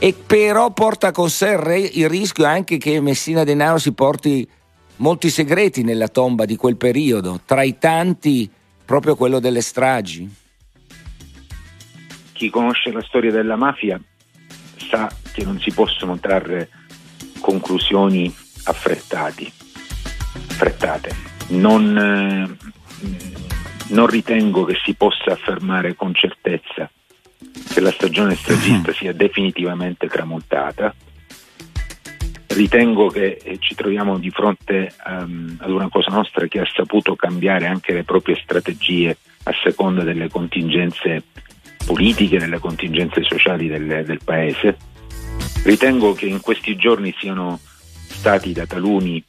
e 0.00 0.12
però 0.12 0.72
porta 0.72 1.12
con 1.12 1.30
sé 1.30 1.90
il 1.92 2.08
rischio 2.08 2.44
anche 2.44 2.78
che 2.78 3.00
Messina 3.00 3.44
Denaro 3.44 3.78
si 3.78 3.92
porti 3.92 4.48
molti 4.96 5.30
segreti 5.30 5.84
nella 5.84 6.08
tomba 6.08 6.44
di 6.44 6.56
quel 6.56 6.76
periodo, 6.76 7.40
tra 7.44 7.62
i 7.62 7.78
tanti 7.78 8.50
proprio 8.84 9.14
quello 9.14 9.38
delle 9.38 9.60
stragi. 9.60 10.28
Chi 12.38 12.50
conosce 12.50 12.92
la 12.92 13.02
storia 13.02 13.32
della 13.32 13.56
mafia 13.56 14.00
sa 14.76 15.12
che 15.32 15.42
non 15.42 15.58
si 15.58 15.72
possono 15.72 16.20
trarre 16.20 16.68
conclusioni 17.40 18.32
affrettate. 18.62 19.50
Non, 21.48 21.98
eh, 21.98 22.56
non 23.88 24.06
ritengo 24.06 24.64
che 24.64 24.78
si 24.84 24.94
possa 24.94 25.32
affermare 25.32 25.96
con 25.96 26.14
certezza 26.14 26.88
che 27.72 27.80
la 27.80 27.90
stagione 27.90 28.36
stagista 28.36 28.92
sia 28.92 29.12
definitivamente 29.12 30.06
tramontata. 30.06 30.94
Ritengo 32.46 33.08
che 33.08 33.40
eh, 33.42 33.58
ci 33.58 33.74
troviamo 33.74 34.16
di 34.16 34.30
fronte 34.30 34.94
um, 35.04 35.56
ad 35.58 35.70
una 35.70 35.88
cosa 35.88 36.12
nostra 36.12 36.46
che 36.46 36.60
ha 36.60 36.70
saputo 36.72 37.16
cambiare 37.16 37.66
anche 37.66 37.92
le 37.92 38.04
proprie 38.04 38.38
strategie 38.40 39.16
a 39.42 39.52
seconda 39.60 40.04
delle 40.04 40.28
contingenze 40.28 41.24
politiche, 41.88 42.38
delle 42.38 42.58
contingenze 42.58 43.22
sociali 43.22 43.66
del, 43.66 44.04
del 44.04 44.20
Paese. 44.22 44.76
Ritengo 45.64 46.12
che 46.12 46.26
in 46.26 46.42
questi 46.42 46.76
giorni 46.76 47.14
siano 47.18 47.58
stati 48.08 48.52
da 48.52 48.66
taluni 48.66 49.24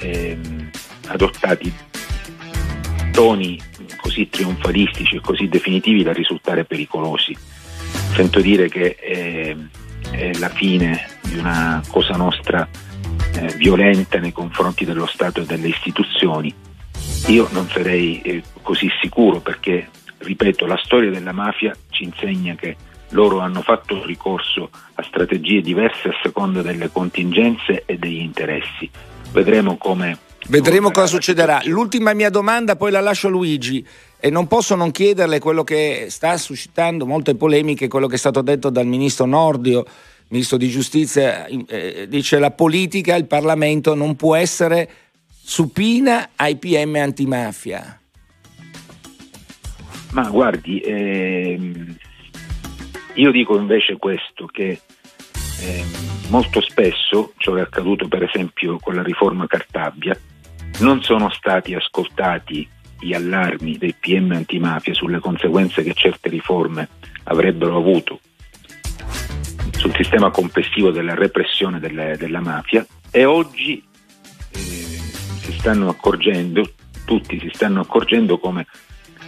ehm, 0.00 0.70
adottati 1.06 1.72
toni 3.12 3.58
così 3.96 4.28
trionfalistici 4.28 5.16
e 5.16 5.20
così 5.20 5.48
definitivi 5.48 6.02
da 6.02 6.12
risultare 6.12 6.64
pericolosi 6.64 7.36
sento 8.14 8.40
dire 8.40 8.68
che 8.68 8.94
è, 8.94 9.56
è 10.10 10.32
la 10.34 10.50
fine 10.50 11.08
di 11.22 11.38
una 11.38 11.82
cosa 11.88 12.14
nostra 12.14 12.68
eh, 13.34 13.54
violenta 13.56 14.18
nei 14.18 14.32
confronti 14.32 14.84
dello 14.84 15.06
Stato 15.06 15.40
e 15.40 15.46
delle 15.46 15.68
istituzioni. 15.68 16.54
Io 17.28 17.48
non 17.52 17.68
sarei 17.68 18.20
eh, 18.20 18.42
così 18.60 18.88
sicuro 19.00 19.40
perché, 19.40 19.88
ripeto, 20.22 20.66
la 20.66 20.80
storia 20.82 21.10
della 21.10 21.32
mafia 21.32 21.76
ci 21.90 22.04
insegna 22.04 22.54
che 22.54 22.76
loro 23.10 23.40
hanno 23.40 23.62
fatto 23.62 24.04
ricorso 24.04 24.70
a 24.94 25.02
strategie 25.02 25.60
diverse 25.60 26.08
a 26.08 26.18
seconda 26.22 26.62
delle 26.62 26.90
contingenze 26.90 27.82
e 27.86 27.98
degli 27.98 28.20
interessi. 28.20 28.90
Vedremo 29.32 29.76
come 29.76 30.18
Vedremo 30.48 30.90
cosa 30.90 31.06
succederà. 31.06 31.60
L'ultima 31.66 32.12
mia 32.14 32.28
domanda, 32.28 32.74
poi 32.74 32.90
la 32.90 33.00
lascio 33.00 33.28
a 33.28 33.30
Luigi. 33.30 33.86
E 34.18 34.30
non 34.30 34.46
posso 34.46 34.74
non 34.74 34.90
chiederle 34.90 35.38
quello 35.38 35.64
che 35.64 36.06
sta 36.08 36.36
suscitando 36.36 37.06
molte 37.06 37.34
polemiche, 37.34 37.88
quello 37.88 38.06
che 38.06 38.16
è 38.16 38.18
stato 38.18 38.40
detto 38.42 38.70
dal 38.70 38.86
ministro 38.86 39.24
Nordio, 39.24 39.84
ministro 40.28 40.56
di 40.56 40.68
giustizia, 40.68 41.46
eh, 41.46 42.06
dice 42.08 42.38
la 42.38 42.50
politica, 42.50 43.16
il 43.16 43.26
Parlamento 43.26 43.94
non 43.94 44.16
può 44.16 44.34
essere 44.34 44.88
supina 45.28 46.30
ai 46.36 46.56
PM 46.56 46.94
antimafia. 46.96 48.01
Ma 50.12 50.28
guardi, 50.28 50.80
ehm, 50.80 51.96
io 53.14 53.30
dico 53.30 53.58
invece 53.58 53.96
questo, 53.96 54.46
che 54.46 54.80
ehm, 55.60 55.88
molto 56.28 56.60
spesso, 56.60 57.32
ciò 57.38 57.54
è 57.54 57.60
accaduto 57.60 58.08
per 58.08 58.22
esempio 58.22 58.78
con 58.78 58.94
la 58.94 59.02
riforma 59.02 59.46
Cartabia, 59.46 60.18
non 60.80 61.02
sono 61.02 61.30
stati 61.30 61.74
ascoltati 61.74 62.68
gli 63.00 63.14
allarmi 63.14 63.78
dei 63.78 63.94
PM 63.98 64.32
antimafia 64.32 64.94
sulle 64.94 65.18
conseguenze 65.18 65.82
che 65.82 65.92
certe 65.94 66.28
riforme 66.28 66.88
avrebbero 67.24 67.76
avuto 67.76 68.20
sul 69.70 69.94
sistema 69.96 70.30
complessivo 70.30 70.90
della 70.90 71.14
repressione 71.14 71.80
delle, 71.80 72.16
della 72.16 72.40
mafia. 72.40 72.86
E 73.10 73.24
oggi 73.24 73.82
eh, 74.50 74.58
si 74.58 75.52
stanno 75.58 75.88
accorgendo, 75.88 76.70
tutti 77.04 77.38
si 77.40 77.50
stanno 77.52 77.80
accorgendo 77.80 78.38
come 78.38 78.66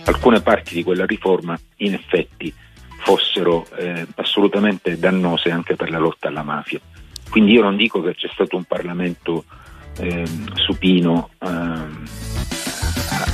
alcune 0.04 0.40
parti 0.40 0.74
di 0.74 0.82
quella 0.82 1.06
riforma 1.06 1.58
in 1.76 1.94
effetti 1.94 2.52
fossero 2.98 3.66
eh, 3.76 4.06
assolutamente 4.16 4.98
dannose 4.98 5.50
anche 5.50 5.76
per 5.76 5.90
la 5.90 5.98
lotta 5.98 6.28
alla 6.28 6.42
mafia. 6.42 6.80
Quindi 7.30 7.52
io 7.52 7.62
non 7.62 7.76
dico 7.76 8.00
che 8.00 8.14
c'è 8.14 8.28
stato 8.32 8.56
un 8.56 8.64
Parlamento 8.64 9.44
eh, 9.98 10.24
supino 10.54 11.30
ehm, 11.40 12.04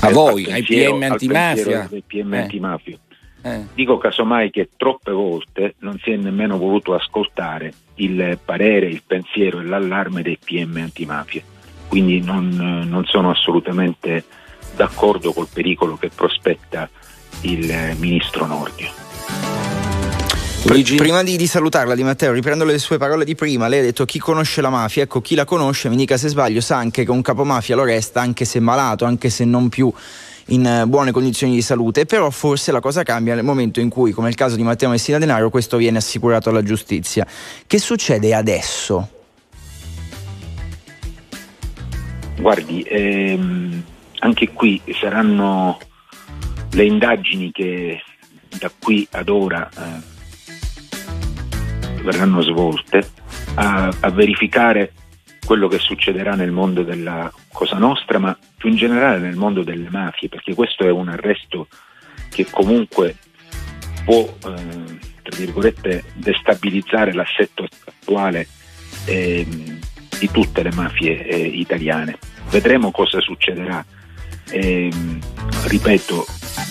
a 0.00 0.10
voi, 0.10 0.50
ai 0.50 0.62
PM 0.62 1.02
antimafia. 1.02 1.88
PM 2.06 2.34
eh. 2.34 2.40
antimafia. 2.40 2.98
Eh. 3.42 3.66
Dico 3.74 3.96
casomai 3.98 4.50
che 4.50 4.70
troppe 4.76 5.12
volte 5.12 5.74
non 5.78 5.98
si 6.02 6.10
è 6.10 6.16
nemmeno 6.16 6.58
voluto 6.58 6.94
ascoltare 6.94 7.72
il 7.96 8.38
parere, 8.44 8.86
il 8.86 9.02
pensiero 9.06 9.60
e 9.60 9.64
l'allarme 9.64 10.22
dei 10.22 10.38
PM 10.42 10.76
antimafia. 10.76 11.42
Quindi 11.88 12.20
non, 12.20 12.48
non 12.88 13.04
sono 13.04 13.30
assolutamente 13.30 14.24
d'accordo 14.74 15.32
col 15.32 15.48
pericolo 15.52 15.96
che 15.96 16.10
prospetta 16.14 16.88
il 17.42 17.94
ministro 17.98 18.46
Nordio. 18.46 18.88
Luigi. 20.64 20.96
Prima 20.96 21.22
di, 21.22 21.36
di, 21.36 21.46
salutarla 21.46 21.94
Di 21.94 22.02
Matteo, 22.02 22.32
riprendo 22.32 22.64
le 22.64 22.78
sue 22.78 22.98
parole 22.98 23.24
di 23.24 23.34
prima, 23.34 23.66
lei 23.66 23.80
ha 23.80 23.82
detto 23.82 24.04
chi 24.04 24.18
conosce 24.18 24.60
la 24.60 24.68
mafia, 24.68 25.04
ecco 25.04 25.20
chi 25.20 25.34
la 25.34 25.44
conosce, 25.44 25.88
mi 25.88 25.96
dica 25.96 26.18
se 26.18 26.28
sbaglio, 26.28 26.60
sa 26.60 26.76
anche 26.76 27.04
che 27.04 27.10
un 27.10 27.22
capomafia 27.22 27.74
lo 27.74 27.84
resta 27.84 28.20
anche 28.20 28.44
se 28.44 28.60
malato, 28.60 29.06
anche 29.06 29.30
se 29.30 29.44
non 29.44 29.70
più 29.70 29.90
in 30.46 30.66
eh, 30.66 30.86
buone 30.86 31.12
condizioni 31.12 31.54
di 31.54 31.62
salute, 31.62 32.04
però 32.04 32.28
forse 32.30 32.72
la 32.72 32.80
cosa 32.80 33.02
cambia 33.02 33.34
nel 33.34 33.44
momento 33.44 33.80
in 33.80 33.88
cui, 33.88 34.12
come 34.12 34.28
il 34.28 34.34
caso 34.34 34.56
di 34.56 34.62
Matteo 34.62 34.90
Messina 34.90 35.18
Denaro, 35.18 35.48
questo 35.48 35.76
viene 35.78 35.98
assicurato 35.98 36.50
alla 36.50 36.62
giustizia. 36.62 37.26
Che 37.66 37.78
succede 37.78 38.34
adesso? 38.34 39.08
Guardi, 42.38 42.82
ehm, 42.82 43.82
anche 44.20 44.52
qui 44.52 44.80
saranno 45.00 45.78
le 46.72 46.84
indagini 46.84 47.50
che 47.50 48.02
da 48.58 48.70
qui 48.76 49.06
ad 49.10 49.28
ora 49.28 49.68
eh, 49.68 50.18
verranno 52.02 52.40
svolte 52.42 53.08
a, 53.54 53.94
a 54.00 54.10
verificare 54.10 54.92
quello 55.44 55.68
che 55.68 55.78
succederà 55.78 56.34
nel 56.34 56.52
mondo 56.52 56.82
della 56.82 57.32
Cosa 57.52 57.76
Nostra, 57.76 58.18
ma 58.18 58.36
più 58.56 58.68
in 58.68 58.76
generale 58.76 59.18
nel 59.18 59.36
mondo 59.36 59.62
delle 59.62 59.88
mafie, 59.90 60.28
perché 60.28 60.54
questo 60.54 60.84
è 60.84 60.90
un 60.90 61.08
arresto 61.08 61.66
che 62.28 62.46
comunque 62.48 63.16
può, 64.04 64.20
eh, 64.20 64.98
tra 65.22 65.36
virgolette, 65.36 66.04
destabilizzare 66.14 67.12
l'assetto 67.12 67.66
attuale 67.84 68.46
eh, 69.06 69.44
di 70.18 70.30
tutte 70.30 70.62
le 70.62 70.72
mafie 70.72 71.26
eh, 71.26 71.36
italiane. 71.36 72.18
Vedremo 72.50 72.90
cosa 72.90 73.20
succederà. 73.20 73.84
Eh, 74.50 74.90
ripeto, 75.64 76.26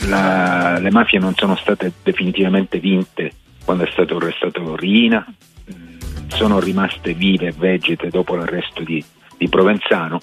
la, 0.07 0.77
le 0.79 0.91
mafie 0.91 1.19
non 1.19 1.33
sono 1.36 1.55
state 1.55 1.91
definitivamente 2.03 2.79
vinte 2.79 3.33
quando 3.63 3.86
è 3.86 3.89
stato 3.91 4.17
arrestato 4.17 4.75
Rina, 4.75 5.25
mm, 5.25 6.29
sono 6.29 6.59
rimaste 6.59 7.13
vive 7.13 7.48
e 7.48 7.53
vegete 7.55 8.09
dopo 8.09 8.36
l'arresto 8.36 8.83
di, 8.83 9.03
di 9.38 9.48
Provenzano, 9.48 10.21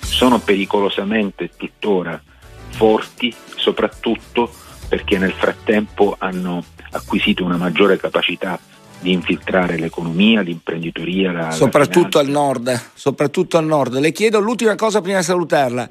sono 0.00 0.40
pericolosamente 0.40 1.50
tuttora 1.56 2.20
forti, 2.70 3.32
soprattutto 3.56 4.50
perché 4.88 5.18
nel 5.18 5.32
frattempo 5.32 6.16
hanno 6.18 6.64
acquisito 6.90 7.44
una 7.44 7.56
maggiore 7.56 7.96
capacità 7.96 8.58
di 8.98 9.12
infiltrare 9.12 9.78
l'economia, 9.78 10.40
l'imprenditoria. 10.40 11.32
La, 11.32 11.50
soprattutto 11.52 12.18
la 12.18 12.24
al 12.24 12.30
nord, 12.30 12.82
soprattutto 12.94 13.56
al 13.56 13.66
nord. 13.66 13.98
Le 13.98 14.12
chiedo 14.12 14.40
l'ultima 14.40 14.74
cosa 14.74 15.00
prima 15.00 15.18
di 15.18 15.24
salutarla, 15.24 15.88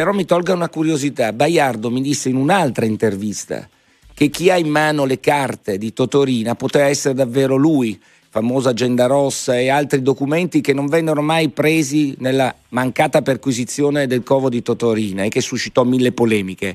però 0.00 0.12
mi 0.12 0.24
tolga 0.24 0.54
una 0.54 0.70
curiosità. 0.70 1.30
Baiardo 1.34 1.90
mi 1.90 2.00
disse 2.00 2.30
in 2.30 2.36
un'altra 2.36 2.86
intervista 2.86 3.68
che 4.14 4.30
chi 4.30 4.48
ha 4.48 4.56
in 4.56 4.70
mano 4.70 5.04
le 5.04 5.20
carte 5.20 5.76
di 5.76 5.92
Totorina 5.92 6.54
poteva 6.54 6.86
essere 6.86 7.12
davvero 7.12 7.56
lui, 7.56 8.00
famosa 8.30 8.70
agenda 8.70 9.04
rossa 9.04 9.58
e 9.58 9.68
altri 9.68 10.00
documenti 10.00 10.62
che 10.62 10.72
non 10.72 10.86
vennero 10.86 11.20
mai 11.20 11.50
presi 11.50 12.14
nella 12.20 12.54
mancata 12.70 13.20
perquisizione 13.20 14.06
del 14.06 14.22
covo 14.22 14.48
di 14.48 14.62
Totorina 14.62 15.24
e 15.24 15.28
che 15.28 15.42
suscitò 15.42 15.84
mille 15.84 16.12
polemiche. 16.12 16.74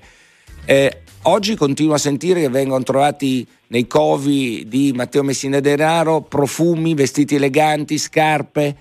Eh, 0.63 1.01
oggi 1.23 1.55
continuo 1.55 1.95
a 1.95 1.97
sentire 1.97 2.41
che 2.41 2.49
vengono 2.49 2.83
trovati 2.83 3.43
nei 3.69 3.87
covi 3.87 4.67
di 4.67 4.91
Matteo 4.93 5.23
Messina 5.23 5.59
Denaro 5.59 6.21
profumi, 6.21 6.93
vestiti 6.93 7.33
eleganti, 7.33 7.97
scarpe, 7.97 8.75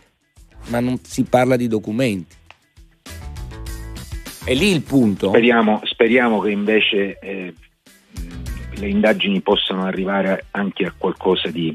ma 0.67 0.81
non 0.81 0.99
si 1.03 1.23
parla 1.23 1.57
di 1.57 1.67
documenti. 1.67 2.43
È 4.45 4.53
lì 4.53 4.73
il 4.73 4.83
punto. 4.83 5.29
Speriamo, 5.29 5.81
speriamo 5.85 6.39
che 6.41 6.51
invece 6.51 7.19
eh, 7.19 7.55
le 8.75 8.89
indagini 8.89 9.41
possano 9.41 9.85
arrivare 9.85 10.47
anche 10.51 10.85
a 10.85 10.93
qualcosa 10.97 11.49
di, 11.49 11.75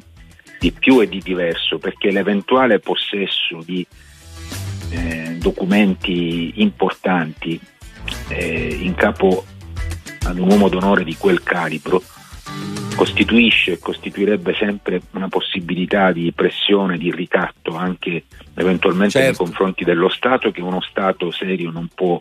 di 0.59 0.71
più 0.71 1.01
e 1.01 1.09
di 1.09 1.19
diverso, 1.19 1.79
perché 1.79 2.11
l'eventuale 2.11 2.79
possesso 2.79 3.63
di 3.65 3.83
eh, 4.91 5.37
documenti 5.39 6.61
importanti 6.61 7.59
eh, 8.27 8.77
in 8.79 8.93
capo 8.93 9.43
ad 10.25 10.37
un 10.37 10.49
uomo 10.49 10.69
d'onore 10.69 11.03
di 11.03 11.15
quel 11.15 11.41
calibro 11.41 12.03
costituisce 12.95 13.73
e 13.73 13.79
costituirebbe 13.79 14.53
sempre 14.53 15.01
una 15.13 15.29
possibilità 15.29 16.11
di 16.11 16.31
pressione, 16.33 16.97
di 16.97 17.11
ricatto 17.11 17.75
anche 17.75 18.25
eventualmente 18.55 19.19
certo. 19.19 19.27
nei 19.27 19.35
confronti 19.37 19.83
dello 19.83 20.09
Stato 20.09 20.51
che 20.51 20.61
uno 20.61 20.81
Stato 20.81 21.31
serio 21.31 21.71
non 21.71 21.87
può 21.95 22.19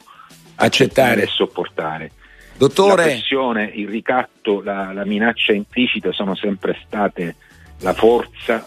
accettare, 0.59 1.23
e 1.23 1.27
sopportare. 1.27 2.13
Dottore... 2.57 2.97
La 2.97 3.03
pressione, 3.11 3.71
il 3.75 3.89
ricatto, 3.89 4.61
la, 4.63 4.93
la 4.93 5.05
minaccia 5.05 5.53
implicita 5.53 6.13
sono 6.13 6.35
sempre 6.35 6.79
state 6.85 7.37
la 7.81 7.93
forza 7.93 8.67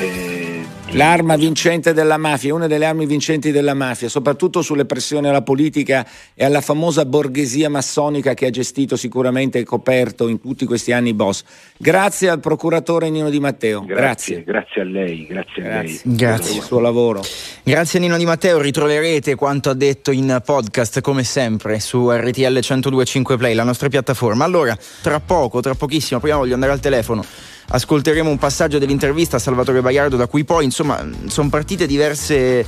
eh, 0.00 0.50
L'arma 0.94 1.36
vincente 1.36 1.92
della 1.92 2.16
mafia, 2.16 2.52
una 2.52 2.66
delle 2.66 2.84
armi 2.84 3.06
vincenti 3.06 3.52
della 3.52 3.74
mafia, 3.74 4.08
soprattutto 4.08 4.60
sulle 4.60 4.86
pressioni 4.86 5.28
alla 5.28 5.42
politica 5.42 6.04
e 6.34 6.44
alla 6.44 6.60
famosa 6.60 7.04
borghesia 7.04 7.70
massonica 7.70 8.34
che 8.34 8.46
ha 8.46 8.50
gestito 8.50 8.96
sicuramente 8.96 9.60
e 9.60 9.64
coperto 9.64 10.26
in 10.26 10.40
tutti 10.40 10.66
questi 10.66 10.90
anni 10.90 11.14
boss. 11.14 11.44
Grazie 11.76 12.28
al 12.28 12.40
procuratore 12.40 13.08
Nino 13.08 13.30
Di 13.30 13.38
Matteo. 13.38 13.84
Grazie, 13.84 14.42
grazie, 14.42 14.44
grazie 14.44 14.80
a 14.80 14.84
lei, 14.84 15.26
grazie, 15.26 15.62
grazie 15.62 15.78
a 15.78 15.82
lei. 15.82 16.00
Grazie 16.02 16.48
per 16.48 16.56
il 16.56 16.62
suo 16.62 16.80
lavoro. 16.80 17.22
Grazie 17.62 17.98
a 18.00 18.02
Nino 18.02 18.16
Di 18.16 18.24
Matteo, 18.24 18.60
ritroverete 18.60 19.36
quanto 19.36 19.70
ha 19.70 19.74
detto 19.74 20.10
in 20.10 20.42
podcast 20.44 21.00
come 21.02 21.22
sempre 21.22 21.78
su 21.78 22.10
RTL 22.10 22.40
1025 22.40 23.36
Play, 23.36 23.54
la 23.54 23.64
nostra 23.64 23.88
piattaforma. 23.88 24.44
Allora, 24.44 24.76
tra 25.02 25.20
poco, 25.20 25.60
tra 25.60 25.74
pochissimo, 25.76 26.18
prima 26.18 26.36
voglio 26.36 26.54
andare 26.54 26.72
al 26.72 26.80
telefono 26.80 27.24
ascolteremo 27.72 28.28
un 28.28 28.38
passaggio 28.38 28.78
dell'intervista 28.78 29.36
a 29.36 29.38
Salvatore 29.38 29.80
Baiardo 29.80 30.16
da 30.16 30.26
cui 30.26 30.44
poi 30.44 30.64
insomma 30.64 31.06
sono 31.26 31.48
partite 31.48 31.86
diverse 31.86 32.66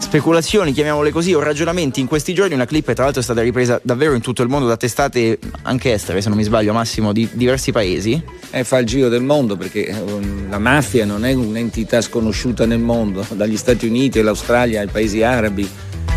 speculazioni, 0.00 0.72
chiamiamole 0.72 1.10
così, 1.10 1.34
o 1.34 1.40
ragionamenti 1.40 2.00
in 2.00 2.06
questi 2.06 2.34
giorni. 2.34 2.54
Una 2.54 2.64
clip, 2.64 2.92
tra 2.92 3.04
l'altro, 3.04 3.20
è 3.20 3.24
stata 3.24 3.42
ripresa 3.42 3.80
davvero 3.82 4.14
in 4.14 4.20
tutto 4.20 4.42
il 4.42 4.48
mondo 4.48 4.66
da 4.66 4.76
testate 4.76 5.38
anche 5.62 5.92
estere, 5.92 6.20
se 6.20 6.28
non 6.28 6.38
mi 6.38 6.44
sbaglio, 6.44 6.72
massimo 6.72 7.12
di 7.12 7.28
diversi 7.32 7.70
paesi. 7.70 8.20
E 8.50 8.64
fa 8.64 8.78
il 8.78 8.86
giro 8.86 9.08
del 9.08 9.22
mondo 9.22 9.56
perché 9.56 9.94
um, 10.04 10.48
la 10.48 10.58
mafia 10.58 11.04
non 11.04 11.24
è 11.24 11.32
un'entità 11.32 12.00
sconosciuta 12.00 12.66
nel 12.66 12.80
mondo, 12.80 13.24
dagli 13.36 13.56
Stati 13.56 13.86
Uniti 13.86 14.18
all'Australia 14.18 14.80
ai 14.80 14.88
paesi 14.88 15.22
arabi. 15.22 15.68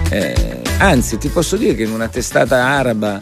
Eh, 0.10 0.62
anzi, 0.80 1.18
ti 1.18 1.28
posso 1.28 1.56
dire 1.56 1.76
che 1.76 1.84
in 1.84 1.92
una 1.92 2.08
testata 2.08 2.66
araba 2.66 3.20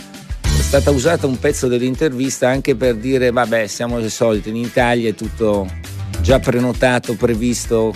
stata 0.72 0.92
usata 0.92 1.28
un 1.28 1.38
pezzo 1.38 1.68
dell'intervista 1.68 2.48
anche 2.48 2.78
per 2.78 2.96
dire 2.96 3.30
vabbè 3.30 3.68
siamo 3.68 4.00
le 4.00 4.10
solite, 4.10 4.48
in 4.48 4.56
Italia 4.56 5.10
è 5.10 5.14
tutto 5.14 5.68
già 6.22 6.40
prenotato, 6.40 7.16
previsto. 7.16 7.94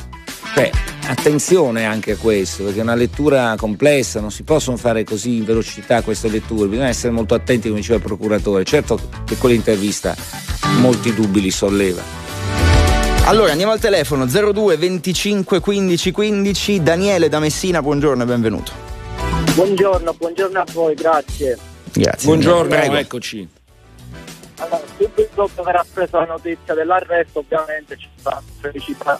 Beh, 0.53 0.71
attenzione 1.07 1.85
anche 1.85 2.11
a 2.11 2.15
questo, 2.17 2.65
perché 2.65 2.79
è 2.79 2.81
una 2.83 2.95
lettura 2.95 3.55
complessa, 3.57 4.19
non 4.19 4.29
si 4.29 4.43
possono 4.43 4.75
fare 4.75 5.05
così 5.05 5.37
in 5.37 5.45
velocità 5.45 6.01
queste 6.01 6.27
letture, 6.27 6.67
bisogna 6.67 6.89
essere 6.89 7.13
molto 7.13 7.33
attenti 7.33 7.69
come 7.69 7.79
diceva 7.79 7.99
il 7.99 8.03
procuratore. 8.03 8.65
Certo 8.65 8.99
che 9.23 9.37
quell'intervista 9.37 10.13
molti 10.79 11.13
dubbi 11.13 11.39
li 11.39 11.51
solleva. 11.51 12.01
Allora 13.23 13.51
andiamo 13.51 13.71
al 13.71 13.79
telefono 13.79 14.25
02 14.25 14.75
25 14.75 15.61
15 15.61 16.11
15 16.11 16.83
Daniele 16.83 17.29
da 17.29 17.39
Messina, 17.39 17.81
buongiorno 17.81 18.23
e 18.23 18.25
benvenuto. 18.25 18.71
Buongiorno, 19.53 20.13
buongiorno 20.13 20.59
a 20.59 20.65
voi, 20.73 20.93
grazie. 20.93 21.73
Grazie. 21.95 22.27
Buongiorno, 22.27 22.75
Prego. 22.75 22.95
eccoci. 22.95 23.49
Allora, 24.57 24.81
subito 24.97 25.29
dopo 25.33 25.61
aver 25.61 25.75
appreso 25.77 26.17
la 26.17 26.25
notizia 26.25 26.73
dell'arresto, 26.73 27.39
ovviamente 27.39 27.97
ci 27.97 28.09
fa 28.15 28.41
felicità. 28.59 29.19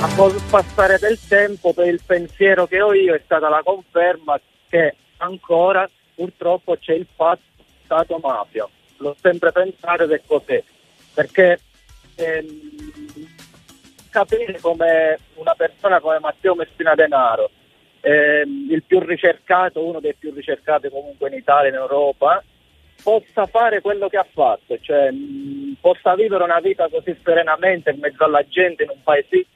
A 0.00 0.08
passare 0.50 0.98
del 0.98 1.18
tempo, 1.28 1.72
per 1.72 1.86
il 1.86 2.00
pensiero 2.04 2.66
che 2.66 2.80
ho 2.80 2.92
io, 2.92 3.14
è 3.14 3.22
stata 3.24 3.48
la 3.48 3.62
conferma 3.64 4.40
che 4.68 4.96
ancora 5.18 5.88
purtroppo 6.14 6.76
c'è 6.76 6.92
il 6.92 7.06
fatto 7.14 7.42
Stato-mafia. 7.84 8.68
L'ho 8.98 9.16
sempre 9.20 9.52
pensato 9.52 10.02
ed 10.02 10.10
è 10.10 10.20
così. 10.26 10.62
Perché 11.14 11.60
ehm, 12.16 12.48
capire 14.10 14.58
come 14.60 15.18
una 15.34 15.54
persona 15.54 16.00
come 16.00 16.18
Matteo 16.18 16.54
Messina 16.54 16.94
Denaro 16.94 17.50
eh, 18.06 18.44
il 18.70 18.84
più 18.86 19.00
ricercato, 19.00 19.84
uno 19.84 19.98
dei 19.98 20.14
più 20.14 20.32
ricercati 20.32 20.88
comunque 20.88 21.28
in 21.28 21.34
Italia, 21.34 21.70
in 21.70 21.74
Europa, 21.74 22.40
possa 23.02 23.46
fare 23.46 23.80
quello 23.80 24.08
che 24.08 24.16
ha 24.16 24.26
fatto, 24.32 24.78
cioè 24.80 25.10
mh, 25.10 25.78
possa 25.80 26.14
vivere 26.14 26.44
una 26.44 26.60
vita 26.60 26.88
così 26.88 27.18
serenamente 27.24 27.90
in 27.90 27.98
mezzo 27.98 28.22
alla 28.22 28.46
gente 28.46 28.84
in 28.84 28.90
un 28.90 29.02
paese. 29.02 29.46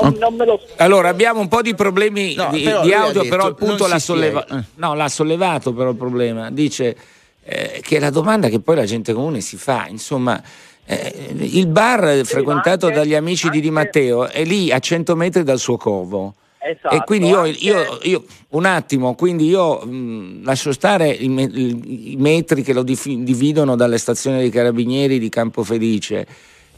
Non, 0.00 0.14
non 0.14 0.34
me 0.34 0.46
lo 0.46 0.60
allora 0.78 1.10
abbiamo 1.10 1.40
un 1.40 1.48
po' 1.48 1.60
di 1.60 1.74
problemi 1.74 2.34
no, 2.34 2.48
di, 2.50 2.62
di 2.62 2.92
audio, 2.92 3.20
detto, 3.20 3.28
però 3.28 3.46
il 3.48 3.54
punto 3.54 3.86
l'ha, 3.86 3.98
solleva- 3.98 4.46
eh. 4.46 4.64
no, 4.76 4.94
l'ha, 4.94 5.08
sollevato 5.08 5.74
però 5.74 5.90
il 5.90 5.96
problema. 5.96 6.50
Dice 6.50 6.96
eh, 7.44 7.80
che 7.82 7.96
è 7.98 8.00
la 8.00 8.10
domanda 8.10 8.48
che 8.48 8.60
poi 8.60 8.76
la 8.76 8.86
gente 8.86 9.12
comune 9.12 9.40
si 9.40 9.56
fa, 9.56 9.86
insomma, 9.88 10.42
eh, 10.86 11.34
il 11.38 11.66
bar 11.66 12.20
sì, 12.24 12.24
frequentato 12.24 12.86
anche, 12.86 12.98
dagli 12.98 13.14
amici 13.14 13.46
anche, 13.46 13.58
di 13.58 13.64
Di 13.64 13.70
Matteo 13.70 14.28
è 14.28 14.44
lì 14.44 14.70
a 14.70 14.78
100 14.78 15.16
metri 15.16 15.42
dal 15.42 15.58
suo 15.58 15.76
covo. 15.76 16.34
Esatto, 16.66 16.94
e 16.94 17.00
quindi 17.04 17.28
io, 17.28 17.44
io, 17.44 17.98
io, 18.02 18.24
un 18.50 18.64
attimo, 18.64 19.14
quindi 19.14 19.46
io 19.46 19.84
mh, 19.84 20.44
lascio 20.44 20.72
stare 20.72 21.10
i, 21.10 21.26
i, 21.26 22.16
metri 22.16 22.62
che 22.62 22.72
lo 22.72 22.82
dividono 22.82 23.76
dalle 23.76 23.98
stazioni 23.98 24.38
dei 24.38 24.48
carabinieri 24.48 25.18
di 25.18 25.28
Campofelice, 25.28 26.26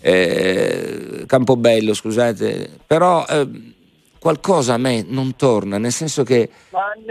eh, 0.01 1.23
Campobello, 1.27 1.95
scusate, 1.95 2.69
però 2.85 3.25
eh, 3.29 3.49
qualcosa 4.27 4.75
a 4.75 4.77
me 4.77 5.05
non 5.07 5.37
torna, 5.37 5.79
nel 5.79 5.93
senso 5.93 6.25
che 6.25 6.51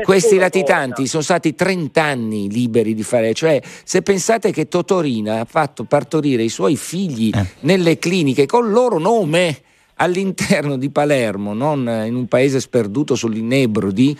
questi 0.03 0.35
latitanti 0.35 0.89
torna. 0.89 1.07
sono 1.07 1.23
stati 1.23 1.55
30 1.55 2.03
anni 2.03 2.51
liberi 2.51 2.93
di 2.93 3.03
fare, 3.03 3.33
cioè 3.33 3.61
se 3.63 4.01
pensate 4.01 4.51
che 4.51 4.67
Totorina 4.67 5.39
ha 5.39 5.45
fatto 5.45 5.85
partorire 5.85 6.43
i 6.43 6.49
suoi 6.49 6.75
figli 6.75 7.31
eh. 7.33 7.45
nelle 7.61 7.97
cliniche 7.99 8.45
con 8.45 8.65
il 8.65 8.71
loro 8.71 8.99
nome 8.99 9.61
all'interno 9.95 10.75
di 10.75 10.89
Palermo, 10.89 11.53
non 11.53 11.87
in 12.05 12.15
un 12.15 12.27
paese 12.27 12.59
sperduto 12.59 13.15
sull'Inebrodi, 13.15 14.19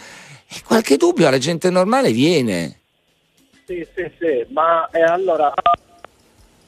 qualche 0.64 0.96
dubbio 0.96 1.28
alla 1.28 1.38
gente 1.38 1.70
normale 1.70 2.14
viene. 2.14 2.80
Sì, 3.66 3.86
sì, 3.94 4.10
sì, 4.18 4.46
ma 4.54 4.90
eh, 4.92 5.02
allora 5.02 5.54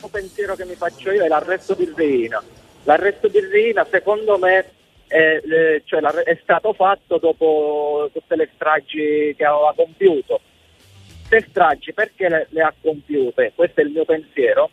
il 0.04 0.10
pensiero 0.12 0.56
che 0.56 0.66
mi 0.66 0.76
faccio 0.76 1.10
io 1.10 1.24
è 1.24 1.30
l'arresto 1.30 1.74
di 1.74 1.90
Reina. 1.96 2.44
L'arresto 2.84 3.30
di 3.30 3.40
Reina 3.40 3.88
secondo 3.90 4.38
me 4.38 4.72
è, 5.08 5.42
eh, 5.44 5.82
cioè, 5.86 6.02
è 6.02 6.40
stato 6.42 6.74
fatto 6.74 7.18
dopo 7.18 8.10
tutte 8.14 8.36
le 8.36 8.50
stragi 8.56 9.34
che 9.36 9.46
aveva 9.46 9.74
compiuto. 9.76 10.42
Le 11.30 11.46
stragi 11.50 11.94
perché 11.94 12.30
le, 12.30 12.48
le 12.50 12.62
ha 12.62 12.74
compiute? 12.80 13.52
Questo 13.56 13.82
è 13.82 13.84
il 13.84 13.92
mio 13.92 14.06
pensiero. 14.06 14.70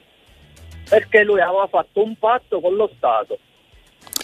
Perché 0.88 1.24
lui 1.24 1.40
aveva 1.40 1.66
fatto 1.66 2.02
un 2.02 2.14
patto 2.16 2.60
con 2.60 2.74
lo 2.74 2.90
Stato 2.96 3.38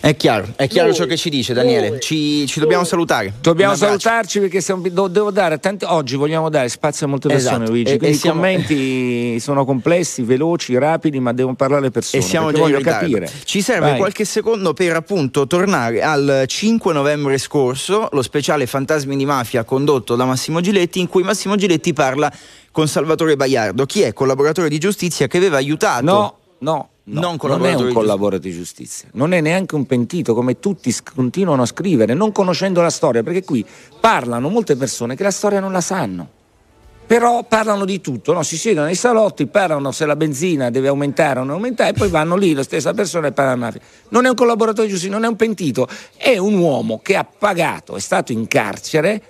è 0.00 0.16
chiaro, 0.16 0.46
è 0.56 0.66
chiaro 0.66 0.88
lui, 0.88 0.96
ciò 0.96 1.04
che 1.04 1.18
ci 1.18 1.28
dice 1.28 1.52
Daniele. 1.52 1.88
Lui, 1.90 2.00
ci, 2.00 2.46
ci 2.46 2.58
dobbiamo 2.58 2.84
salutare. 2.84 3.34
Dobbiamo 3.40 3.74
salutarci 3.74 4.40
perché 4.40 4.62
siamo, 4.62 4.88
devo 4.88 5.30
dare 5.30 5.58
tanti, 5.58 5.84
oggi 5.86 6.16
vogliamo 6.16 6.48
dare 6.48 6.70
spazio 6.70 7.04
a 7.04 7.10
molte 7.10 7.28
persone, 7.28 7.56
esatto. 7.56 7.70
Luigi. 7.70 7.92
E, 7.92 8.08
e 8.08 8.14
siamo... 8.14 8.40
I 8.40 8.42
commenti 8.42 9.40
sono 9.40 9.66
complessi, 9.66 10.22
veloci, 10.22 10.78
rapidi, 10.78 11.20
ma 11.20 11.34
devono 11.34 11.54
parlare 11.54 11.82
le 11.82 11.90
persone. 11.90 12.22
E 12.22 12.26
siamo 12.26 12.50
già 12.50 12.66
in 12.66 12.82
capire. 12.82 13.30
Ci 13.44 13.60
serve 13.60 13.90
Vai. 13.90 13.98
qualche 13.98 14.24
secondo 14.24 14.72
per 14.72 14.96
appunto 14.96 15.46
tornare 15.46 16.02
al 16.02 16.44
5 16.46 16.94
novembre 16.94 17.36
scorso, 17.36 18.08
lo 18.10 18.22
speciale 18.22 18.66
Fantasmi 18.66 19.14
di 19.16 19.26
Mafia 19.26 19.64
condotto 19.64 20.16
da 20.16 20.24
Massimo 20.24 20.62
Giletti, 20.62 21.00
in 21.00 21.08
cui 21.08 21.22
Massimo 21.22 21.56
Giletti 21.56 21.92
parla 21.92 22.32
con 22.72 22.88
Salvatore 22.88 23.36
Baiardo, 23.36 23.84
chi 23.84 24.00
è 24.00 24.14
collaboratore 24.14 24.70
di 24.70 24.78
giustizia 24.78 25.26
che 25.26 25.36
aveva 25.36 25.58
aiutato. 25.58 26.04
No, 26.04 26.38
no 26.60 26.88
No, 27.12 27.20
non, 27.20 27.38
non 27.42 27.66
è 27.66 27.74
un 27.74 27.92
collaboratore 27.92 28.38
di 28.38 28.52
giustizia, 28.52 29.08
non 29.12 29.32
è 29.32 29.40
neanche 29.40 29.74
un 29.74 29.84
pentito 29.86 30.34
come 30.34 30.60
tutti 30.60 30.94
continuano 31.14 31.62
a 31.62 31.66
scrivere, 31.66 32.14
non 32.14 32.30
conoscendo 32.30 32.80
la 32.82 32.90
storia, 32.90 33.22
perché 33.22 33.42
qui 33.42 33.64
parlano 33.98 34.48
molte 34.48 34.76
persone 34.76 35.16
che 35.16 35.22
la 35.22 35.30
storia 35.30 35.60
non 35.60 35.72
la 35.72 35.80
sanno. 35.80 36.38
Però 37.10 37.42
parlano 37.42 37.84
di 37.84 38.00
tutto, 38.00 38.32
no? 38.32 38.44
si 38.44 38.56
siedono 38.56 38.86
nei 38.86 38.94
salotti, 38.94 39.46
parlano 39.48 39.90
se 39.90 40.06
la 40.06 40.14
benzina 40.14 40.70
deve 40.70 40.86
aumentare 40.86 41.40
o 41.40 41.42
non 41.42 41.54
aumentare 41.56 41.90
e 41.90 41.92
poi 41.94 42.08
vanno 42.08 42.36
lì, 42.36 42.52
la 42.52 42.62
stessa 42.62 42.94
persona 42.94 43.26
e 43.26 43.32
parla 43.32 43.56
mafia. 43.56 43.80
Non 44.10 44.26
è 44.26 44.28
un 44.28 44.36
collaboratore 44.36 44.86
di 44.86 44.92
giustizia, 44.92 45.16
non 45.16 45.24
è 45.24 45.28
un 45.28 45.34
pentito, 45.34 45.88
è 46.16 46.38
un 46.38 46.56
uomo 46.56 47.00
che 47.02 47.16
ha 47.16 47.24
pagato, 47.24 47.96
è 47.96 48.00
stato 48.00 48.30
in 48.30 48.46
carcere 48.46 49.22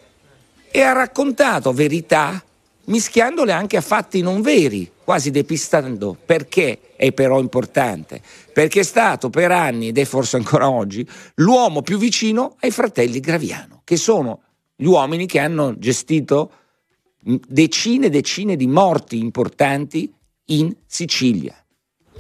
e 0.71 0.83
ha 0.83 0.93
raccontato 0.93 1.73
verità 1.73 2.45
mischiandole 2.87 3.53
anche 3.53 3.77
a 3.77 3.81
fatti 3.81 4.21
non 4.21 4.43
veri, 4.43 4.91
quasi 5.05 5.31
depistando. 5.31 6.17
Perché 6.25 6.95
è 6.97 7.13
però 7.13 7.41
importante? 7.41 8.21
Perché 8.53 8.81
è 8.81 8.85
stato 8.85 9.31
per 9.31 9.51
anni, 9.51 9.89
ed 9.89 9.99
è 9.99 10.05
forse 10.05 10.37
ancora 10.37 10.71
oggi, 10.71 11.07
l'uomo 11.37 11.83
più 11.83 11.99
vicino 11.99 12.57
ai 12.61 12.71
fratelli 12.71 13.21
Graviano, 13.21 13.83
che 13.85 13.97
sono 13.97 14.43
gli 14.77 14.87
uomini 14.87 15.27
che 15.27 15.39
hanno 15.39 15.79
gestito 15.79 16.53
decine 17.23 18.07
e 18.07 18.11
decine 18.11 18.57
di 18.57 18.67
morti 18.67 19.19
importanti 19.19 20.13
in 20.47 20.75
Sicilia. 20.87 21.55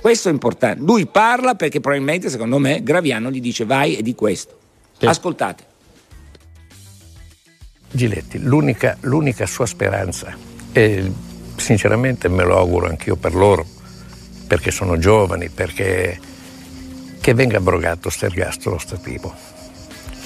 Questo 0.01 0.29
è 0.29 0.33
importante. 0.33 0.83
Lui 0.83 1.07
parla 1.07 1.55
perché 1.55 1.81
probabilmente, 1.81 2.29
secondo 2.31 2.59
me, 2.59 2.83
Graviano 2.83 3.31
gli 3.31 3.41
dice 3.41 3.65
vai 3.65 3.97
e 3.97 4.03
di 4.03 4.15
questo. 4.15 4.59
Sì. 4.99 5.07
Ascoltate. 5.07 5.65
Giletti, 7.91 8.39
l'unica, 8.39 8.97
l'unica 9.01 9.47
sua 9.47 9.67
speranza 9.67 10.50
e 10.73 11.11
sinceramente 11.57 12.29
me 12.29 12.45
lo 12.45 12.57
auguro 12.57 12.87
anch'io 12.87 13.17
per 13.17 13.35
loro, 13.35 13.65
perché 14.47 14.71
sono 14.71 14.99
giovani, 14.99 15.49
perché 15.49 16.19
che 17.21 17.35
venga 17.35 17.59
abrogato 17.59 18.03
questo 18.03 18.25
ergastolo 18.27 18.79
stativo 18.79 19.33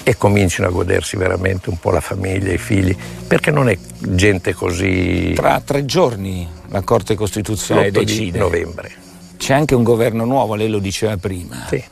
e 0.07 0.17
comincino 0.17 0.67
a 0.67 0.69
godersi 0.69 1.17
veramente 1.17 1.69
un 1.69 1.79
po' 1.79 1.89
la 1.89 1.99
famiglia, 1.99 2.53
i 2.53 2.59
figli, 2.59 2.95
perché 3.27 3.49
non 3.49 3.69
è 3.69 3.77
gente 3.97 4.53
così... 4.53 5.33
Tra 5.35 5.59
tre 5.61 5.83
giorni 5.83 6.47
la 6.69 6.81
Corte 6.81 7.15
Costituzionale 7.15 7.89
decide. 7.89 8.31
Di 8.31 8.37
novembre. 8.37 8.91
C'è 9.37 9.53
anche 9.53 9.73
un 9.73 9.81
governo 9.81 10.23
nuovo, 10.23 10.53
lei 10.53 10.69
lo 10.69 10.77
diceva 10.77 11.17
prima. 11.17 11.65
Sì. 11.67 11.83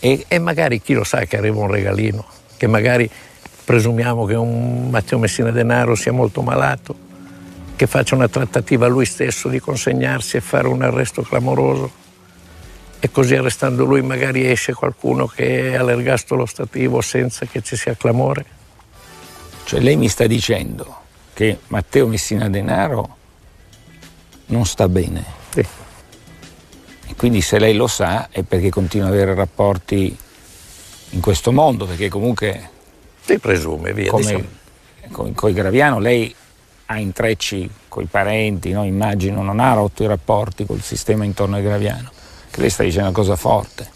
E, 0.00 0.24
e 0.26 0.38
magari 0.40 0.82
chi 0.82 0.94
lo 0.94 1.04
sa 1.04 1.24
che 1.24 1.36
arriva 1.36 1.60
un 1.60 1.70
regalino, 1.70 2.24
che 2.56 2.66
magari 2.66 3.08
presumiamo 3.64 4.24
che 4.24 4.34
un 4.34 4.90
Matteo 4.90 5.18
Messina 5.18 5.52
Denaro 5.52 5.94
sia 5.94 6.10
molto 6.10 6.42
malato, 6.42 6.96
che 7.82 7.88
faccia 7.88 8.14
una 8.14 8.28
trattativa 8.28 8.86
lui 8.86 9.04
stesso 9.04 9.48
di 9.48 9.58
consegnarsi 9.58 10.36
e 10.36 10.40
fare 10.40 10.68
un 10.68 10.82
arresto 10.82 11.22
clamoroso 11.22 11.90
e 13.00 13.10
così 13.10 13.34
arrestando 13.34 13.84
lui 13.84 14.02
magari 14.02 14.48
esce 14.48 14.72
qualcuno 14.72 15.26
che 15.26 15.72
è 15.72 15.74
all'ergastolo 15.74 16.46
stativo 16.46 17.00
senza 17.00 17.44
che 17.44 17.60
ci 17.60 17.74
sia 17.74 17.96
clamore. 17.96 18.44
Cioè 19.64 19.80
lei 19.80 19.96
mi 19.96 20.06
sta 20.06 20.28
dicendo 20.28 20.96
che 21.32 21.58
Matteo 21.68 22.06
Messina 22.06 22.48
Denaro 22.48 23.16
non 24.46 24.64
sta 24.64 24.88
bene. 24.88 25.24
Sì. 25.48 25.66
E 27.08 27.14
quindi 27.16 27.40
se 27.40 27.58
lei 27.58 27.74
lo 27.74 27.88
sa 27.88 28.28
è 28.30 28.44
perché 28.44 28.70
continua 28.70 29.08
ad 29.08 29.14
avere 29.14 29.34
rapporti 29.34 30.16
in 31.10 31.20
questo 31.20 31.50
mondo, 31.50 31.86
perché 31.86 32.08
comunque... 32.08 32.70
Si 33.24 33.40
presume, 33.40 33.92
via. 33.92 34.08
Come 34.08 34.22
diciamo. 34.22 34.46
con, 35.10 35.34
con 35.34 35.52
Graviano 35.52 35.98
lei 35.98 36.32
ha 36.92 36.98
intrecci 36.98 37.68
con 37.88 38.02
i 38.02 38.06
parenti, 38.06 38.70
no? 38.70 38.84
immagino 38.84 39.42
non 39.42 39.60
ha 39.60 39.72
rotto 39.72 40.02
i 40.02 40.06
rapporti 40.06 40.66
col 40.66 40.82
sistema 40.82 41.24
intorno 41.24 41.56
a 41.56 41.60
Graviano, 41.60 42.10
che 42.50 42.60
lei 42.60 42.70
sta 42.70 42.82
dicendo 42.82 43.08
una 43.08 43.16
cosa 43.16 43.36
forte. 43.36 43.88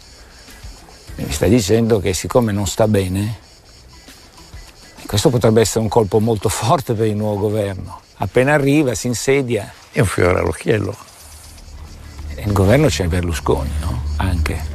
Mi 1.15 1.31
sta 1.31 1.47
dicendo 1.47 1.99
che 1.99 2.13
siccome 2.13 2.51
non 2.51 2.67
sta 2.67 2.87
bene, 2.87 3.37
questo 5.05 5.29
potrebbe 5.29 5.61
essere 5.61 5.79
un 5.79 5.87
colpo 5.87 6.19
molto 6.19 6.49
forte 6.49 6.93
per 6.93 7.07
il 7.07 7.15
nuovo 7.15 7.39
governo. 7.39 8.01
Appena 8.17 8.53
arriva, 8.53 8.93
si 8.93 9.07
insedia. 9.07 9.71
È 9.91 9.99
un 9.99 10.05
fiore 10.05 10.39
all'occhiello. 10.39 10.95
Il 12.43 12.51
governo 12.51 12.87
c'è 12.87 13.07
Berlusconi, 13.07 13.71
no? 13.79 14.01
Anche. 14.17 14.65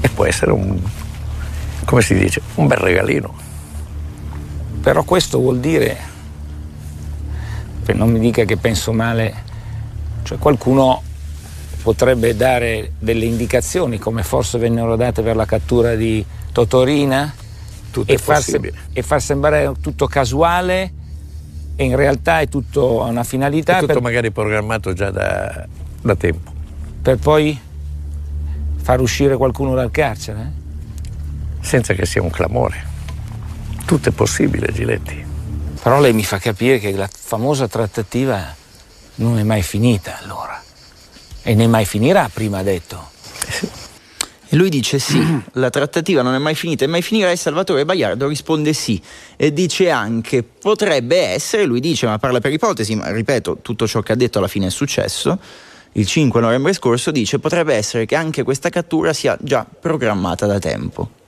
E 0.00 0.08
può 0.08 0.24
essere 0.24 0.52
un, 0.52 0.80
come 1.84 2.02
si 2.02 2.14
dice, 2.14 2.40
un 2.56 2.66
bel 2.66 2.78
regalino. 2.78 3.34
Però 4.80 5.02
questo 5.02 5.38
vuol 5.38 5.58
dire 5.58 6.09
non 7.94 8.10
mi 8.10 8.18
dica 8.18 8.44
che 8.44 8.56
penso 8.56 8.92
male, 8.92 9.34
cioè 10.22 10.38
qualcuno 10.38 11.02
potrebbe 11.82 12.36
dare 12.36 12.92
delle 12.98 13.24
indicazioni 13.24 13.98
come 13.98 14.22
forse 14.22 14.58
vennero 14.58 14.96
date 14.96 15.22
per 15.22 15.34
la 15.34 15.46
cattura 15.46 15.94
di 15.94 16.24
Totorina 16.52 17.32
tutto 17.90 18.12
e, 18.12 18.18
far, 18.18 18.42
e 18.92 19.02
far 19.02 19.20
sembrare 19.20 19.72
tutto 19.80 20.06
casuale 20.06 20.92
e 21.76 21.84
in 21.84 21.96
realtà 21.96 22.40
è 22.40 22.48
tutto 22.48 23.02
a 23.02 23.06
una 23.06 23.24
finalità. 23.24 23.76
È 23.76 23.80
tutto 23.80 23.94
per, 23.94 24.02
magari 24.02 24.30
programmato 24.30 24.92
già 24.92 25.10
da, 25.10 25.66
da, 26.02 26.14
tempo. 26.14 26.52
Per 27.02 27.16
poi 27.16 27.58
far 28.76 29.00
uscire 29.00 29.36
qualcuno 29.36 29.74
dal 29.74 29.90
carcere? 29.90 30.52
Senza 31.60 31.94
che 31.94 32.06
sia 32.06 32.22
un 32.22 32.30
clamore. 32.30 32.88
Tutto 33.86 34.10
è 34.10 34.12
possibile, 34.12 34.70
Giletti. 34.72 35.29
Però 35.82 35.98
lei 35.98 36.12
mi 36.12 36.24
fa 36.24 36.38
capire 36.38 36.78
che 36.78 36.92
la 36.92 37.08
famosa 37.10 37.66
trattativa 37.66 38.54
non 39.16 39.38
è 39.38 39.42
mai 39.42 39.62
finita 39.62 40.18
allora. 40.22 40.62
E 41.42 41.54
né 41.54 41.66
mai 41.66 41.86
finirà, 41.86 42.28
prima 42.32 42.58
ha 42.58 42.62
detto. 42.62 43.08
E 44.52 44.56
lui 44.56 44.68
dice 44.68 44.98
sì, 44.98 45.24
la 45.54 45.70
trattativa 45.70 46.22
non 46.22 46.34
è 46.34 46.38
mai 46.38 46.54
finita 46.54 46.84
e 46.84 46.88
mai 46.88 47.02
finirà 47.02 47.30
e 47.30 47.36
Salvatore 47.36 47.84
Baiardo 47.84 48.26
risponde 48.26 48.72
sì 48.72 49.00
e 49.36 49.52
dice 49.52 49.90
anche 49.90 50.42
potrebbe 50.42 51.18
essere, 51.18 51.64
lui 51.64 51.80
dice 51.80 52.06
ma 52.06 52.18
parla 52.18 52.40
per 52.40 52.52
ipotesi, 52.52 52.94
ma 52.96 53.10
ripeto 53.10 53.58
tutto 53.62 53.86
ciò 53.86 54.00
che 54.00 54.12
ha 54.12 54.16
detto 54.16 54.38
alla 54.38 54.48
fine 54.48 54.66
è 54.66 54.70
successo, 54.70 55.38
il 55.92 56.06
5 56.06 56.40
novembre 56.40 56.72
scorso 56.72 57.10
dice 57.10 57.38
potrebbe 57.38 57.74
essere 57.74 58.06
che 58.06 58.16
anche 58.16 58.42
questa 58.42 58.68
cattura 58.68 59.12
sia 59.12 59.38
già 59.40 59.64
programmata 59.64 60.46
da 60.46 60.58
tempo. 60.58 61.19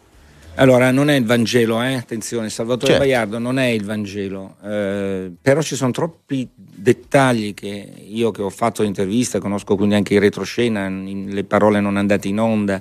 Allora, 0.57 0.91
non 0.91 1.09
è 1.09 1.15
il 1.15 1.25
Vangelo, 1.25 1.83
eh? 1.83 1.95
attenzione, 1.95 2.51
Salvatore 2.51 2.93
certo. 2.93 3.07
Baiardo 3.07 3.38
non 3.38 3.59
è 3.59 3.67
il 3.67 3.85
Vangelo, 3.85 4.57
eh, 4.62 5.33
però 5.41 5.62
ci 5.62 5.75
sono 5.75 5.93
troppi 5.93 6.47
dettagli 6.55 7.55
che 7.55 7.91
io 8.07 8.31
che 8.31 8.43
ho 8.43 8.51
fatto 8.51 8.83
l'intervista, 8.83 9.38
conosco 9.38 9.77
quindi 9.77 9.95
anche 9.95 10.15
in 10.15 10.21
retroscena, 10.21 10.87
in, 10.87 11.31
le 11.31 11.45
parole 11.45 11.81
non 11.81 11.97
andate 11.97 12.29
in 12.29 12.38
onda. 12.38 12.81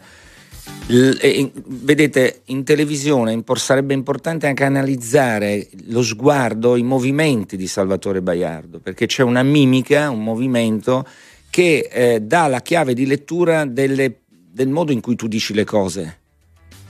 L, 0.88 1.18
eh, 1.22 1.50
vedete, 1.66 2.42
in 2.48 2.66
televisione 2.66 3.42
sarebbe 3.54 3.94
importante 3.94 4.48
anche 4.48 4.66
analizzare 4.66 5.70
lo 5.86 6.04
sguardo, 6.04 6.76
i 6.76 6.84
movimenti 6.84 7.56
di 7.56 7.68
Salvatore 7.68 8.22
Baiardo, 8.22 8.80
perché 8.80 9.06
c'è 9.06 9.24
una 9.24 9.44
mimica, 9.44 10.10
un 10.10 10.24
movimento 10.24 11.08
che 11.50 11.90
eh, 11.90 12.20
dà 12.22 12.48
la 12.48 12.62
chiave 12.62 12.94
di 12.94 13.06
lettura 13.06 13.66
delle, 13.66 14.24
del 14.28 14.68
modo 14.68 14.92
in 14.92 15.00
cui 15.00 15.16
tu 15.16 15.28
dici 15.28 15.54
le 15.54 15.64
cose 15.64 16.20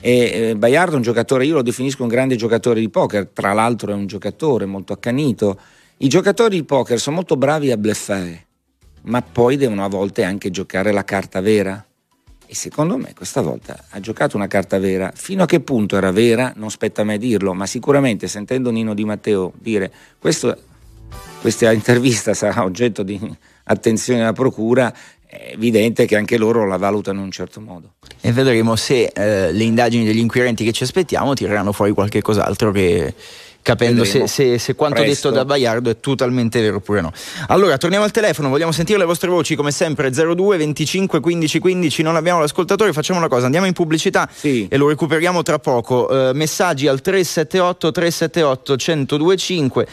e 0.02 0.50
eh, 0.50 0.56
Baiardo 0.56 0.94
è 0.94 0.96
un 0.96 1.04
giocatore, 1.04 1.46
io 1.46 1.54
lo 1.54 1.62
definisco 1.62 2.02
un 2.02 2.10
grande 2.10 2.36
giocatore 2.36 2.80
di 2.80 2.90
poker, 2.90 3.28
tra 3.32 3.54
l'altro 3.54 3.92
è 3.92 3.94
un 3.94 4.08
giocatore 4.08 4.66
molto 4.66 4.94
accanito. 4.94 5.60
I 5.98 6.08
giocatori 6.08 6.56
di 6.56 6.64
poker 6.64 7.00
sono 7.00 7.18
molto 7.18 7.38
bravi 7.38 7.72
a 7.72 7.78
bleffare, 7.78 8.48
ma 9.04 9.22
poi 9.22 9.58
devono 9.58 9.86
a 9.86 9.88
volte 9.88 10.24
anche 10.24 10.50
giocare 10.50 10.92
la 10.92 11.04
carta 11.04 11.40
vera. 11.40 11.86
E 12.48 12.56
secondo 12.56 12.98
me 12.98 13.14
questa 13.16 13.42
volta 13.42 13.86
ha 13.92 14.00
giocato 14.00 14.36
una 14.36 14.48
carta 14.48 14.80
vera. 14.80 15.12
Fino 15.16 15.44
a 15.44 15.46
che 15.46 15.60
punto 15.60 15.96
era 15.96 16.12
vera 16.12 16.52
non 16.56 16.72
spetta 16.72 17.04
a 17.04 17.06
me 17.06 17.20
dirlo, 17.20 17.54
ma 17.54 17.68
sicuramente 17.68 18.28
sentendo 18.28 18.72
Nino 18.72 18.96
Di 18.96 19.06
Matteo 19.06 19.54
dire 19.58 19.92
questo, 20.18 20.58
questa 21.40 21.72
intervista 21.72 22.34
sarà 22.34 22.64
oggetto 22.64 23.04
di 23.04 23.20
attenzione 23.66 24.22
alla 24.22 24.34
procura, 24.34 24.94
è 25.32 25.52
evidente 25.54 26.06
che 26.06 26.18
anche 26.18 26.38
loro 26.38 26.68
la 26.68 26.76
valutano 26.76 27.20
in 27.20 27.26
un 27.26 27.32
certo 27.32 27.62
modo. 27.62 27.94
E 28.20 28.34
vedremo 28.34 28.76
se 28.76 29.12
eh, 29.14 29.54
le 29.54 29.64
indagini 29.64 30.04
degli 30.04 30.18
inquirenti 30.18 30.66
che 30.66 30.74
ci 30.74 30.84
aspettiamo 30.84 31.34
tireranno 31.34 31.72
fuori 31.72 31.94
qualche 31.94 32.22
cos'altro 32.22 32.72
che 32.72 33.14
capendo 33.62 34.04
se, 34.04 34.28
se, 34.28 34.58
se, 34.58 34.76
quanto 34.76 35.02
Presto. 35.02 35.30
detto 35.30 35.40
da 35.40 35.46
Baiardo 35.46 35.90
è 35.90 36.00
totalmente 36.00 36.60
vero 36.60 36.78
oppure 36.78 37.00
no. 37.00 37.14
Allora, 37.48 37.78
torniamo 37.78 38.04
al 38.04 38.12
telefono, 38.12 38.50
vogliamo 38.50 38.74
sentire 38.74 38.98
le 38.98 39.06
vostre 39.06 39.30
voci 39.30 39.56
come 39.56 39.72
sempre 39.72 40.12
02 40.12 40.58
25 40.58 41.22
15 41.22 41.60
15, 41.60 42.02
non 42.02 42.18
abbiamo 42.18 42.40
l'ascoltatore, 42.42 42.92
facciamo 42.92 43.20
una 43.20 43.30
cosa, 43.30 43.46
andiamo 43.46 43.68
in 43.68 43.74
pubblicità 43.74 44.28
sì. 44.32 44.68
e 44.70 44.76
lo 44.76 44.90
recuperiamo 44.90 45.44
tra 45.44 45.60
poco. 45.60 46.12
Uh, 46.12 46.32
messaggi 46.34 46.88
al 46.88 47.00
378 47.00 47.92
378 47.92 48.76
1025 49.18 49.88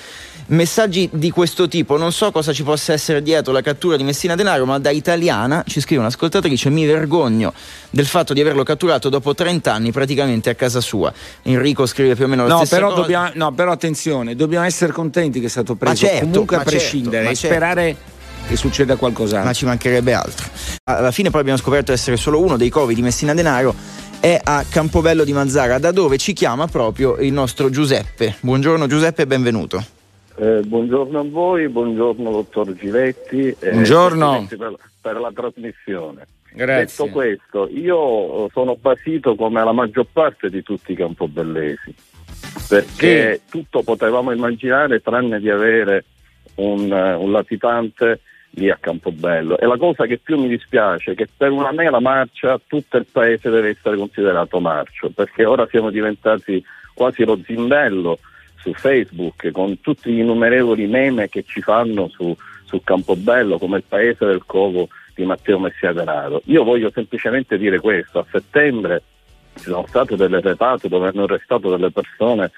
messaggi 0.49 1.09
di 1.13 1.31
questo 1.31 1.69
tipo. 1.69 1.97
Non 1.97 2.13
so 2.13 2.31
cosa 2.31 2.53
ci 2.53 2.63
possa 2.63 2.93
essere 2.93 3.23
dietro 3.23 3.53
la 3.53 3.61
cattura 3.61 3.97
di 3.97 4.05
Messina 4.05 4.35
Denaro, 4.35 4.65
ma 4.65 4.79
da 4.79 4.91
italiana 4.91 5.65
ci 5.67 5.81
scrive 5.81 6.01
un'ascoltatrice: 6.03 6.71
Mi 6.71 6.87
vergogno 6.87 7.53
del 7.91 8.07
fatto 8.07 8.33
di 8.33 8.41
averlo 8.41 8.63
catturato 8.63 9.09
dopo 9.09 9.35
30 9.35 9.73
anni 9.73 9.93
praticamente 9.93 10.51
a 10.51 10.55
casa 10.55 10.81
sua. 10.81 11.13
Enrico 11.43 11.87
scrive 11.87 12.15
più 12.15 12.25
o 12.25 12.29
meno 12.29 12.47
la 12.47 12.55
no, 12.55 12.57
stessa 12.59 12.77
però 12.77 12.89
cosa. 12.89 13.01
Dobbiamo, 13.01 13.31
no, 13.35 13.53
però 13.53 13.73
attenzione, 13.73 14.37
dobbiamo 14.37 14.65
essere 14.65 14.93
contenti 14.93 15.41
che 15.41 15.47
è 15.47 15.51
stato 15.51 15.75
preso 15.75 16.07
certo, 16.07 16.27
comunque 16.27 16.57
a 16.57 16.59
certo, 16.61 16.77
prescindere 16.77 17.25
certo, 17.35 17.47
e 17.47 17.49
sperare 17.51 17.97
che 18.47 18.57
succeda 18.57 18.97
qualcos'altro. 18.97 19.47
Ma 19.47 19.53
ci 19.53 19.65
mancherebbe 19.65 20.13
altro. 20.13 20.47
Alla 20.85 21.11
fine 21.11 21.31
poi 21.31 21.41
abbiamo 21.41 21.59
scoperto 21.59 21.93
essere 21.93 22.17
solo 22.17 22.41
uno 22.41 22.57
dei 22.57 22.71
covi 22.71 22.95
di 22.95 23.03
Messina 23.03 23.35
Denaro 23.35 23.75
è 24.21 24.41
a 24.43 24.65
Campobello 24.69 25.23
di 25.23 25.33
Mazzara, 25.33 25.79
da 25.79 25.93
dove 25.93 26.19
ci 26.19 26.33
chiama 26.33 26.67
proprio 26.67 27.17
il 27.19 27.33
nostro 27.33 27.71
Giuseppe. 27.71 28.37
Buongiorno 28.41 28.87
Giuseppe 28.89 29.23
e 29.23 29.27
benvenuto. 29.27 29.98
Eh, 30.41 30.61
buongiorno 30.65 31.19
a 31.19 31.25
voi, 31.25 31.69
buongiorno 31.69 32.31
dottor 32.31 32.73
Giletti. 32.75 33.49
Eh, 33.59 33.71
buongiorno. 33.73 34.47
Per, 34.49 34.75
per, 35.01 35.19
la 35.19 35.33
trasmissione. 35.35 36.27
Grazie. 36.53 37.05
Detto 37.05 37.13
questo, 37.13 37.69
io 37.69 38.49
sono 38.53 38.77
basito 38.81 39.35
come 39.35 39.65
la 39.65 39.73
maggior 39.73 40.07
parte 40.13 40.49
di 40.49 40.63
tutti 40.63 40.93
i 40.93 40.95
campobellesi, 40.95 41.93
perché 42.69 43.41
sì. 43.45 43.51
tutto 43.51 43.83
potevamo 43.83 44.31
immaginare 44.31 45.01
tranne 45.01 45.41
di 45.41 45.51
avere 45.51 46.05
un, 46.57 46.89
un 46.89 47.33
latitante 47.33 48.21
lì 48.51 48.71
a 48.71 48.79
Campobello. 48.79 49.59
E 49.59 49.67
la 49.67 49.77
cosa 49.77 50.07
che 50.07 50.19
più 50.19 50.39
mi 50.39 50.49
dispiace 50.49 51.13
è 51.13 51.15
che 51.17 51.27
per 51.37 51.51
una 51.51 51.73
mela 51.73 51.99
marcia 51.99 52.61
tutto 52.65 52.97
il 52.97 53.07
paese 53.11 53.51
deve 53.51 53.71
essere 53.71 53.97
considerato 53.97 54.61
marcio, 54.61 55.11
perché 55.11 55.45
ora 55.45 55.67
siamo 55.69 55.91
diventati 55.91 56.65
quasi 56.95 57.25
lo 57.25 57.41
zimbello 57.45 58.21
su 58.69 58.75
Facebook 58.75 59.51
con 59.51 59.81
tutti 59.81 60.11
gli 60.11 60.19
innumerevoli 60.19 60.87
meme 60.87 61.29
che 61.29 61.45
ci 61.47 61.63
fanno 61.63 62.09
su, 62.09 62.37
su 62.65 62.81
Campobello 62.83 63.59
come 63.59 63.79
il 63.79 63.85
paese 63.87 64.27
del 64.27 64.43
covo 64.45 64.89
di 65.15 65.25
Matteo 65.25 65.59
Messia 65.59 65.93
Denaro. 65.93 66.43
Io 66.47 66.65
voglio 66.65 66.91
semplicemente 66.91 67.57
dire 67.57 67.81
questo, 67.81 68.19
a 68.19 68.27
settembre 68.31 69.03
ci 69.57 69.65
sono 69.65 69.85
state 69.89 70.17
delle 70.17 70.41
retate 70.41 70.89
dove 70.89 71.09
hanno 71.09 71.25
arrestato 71.25 71.71
delle 71.71 71.91
persone 71.91 72.51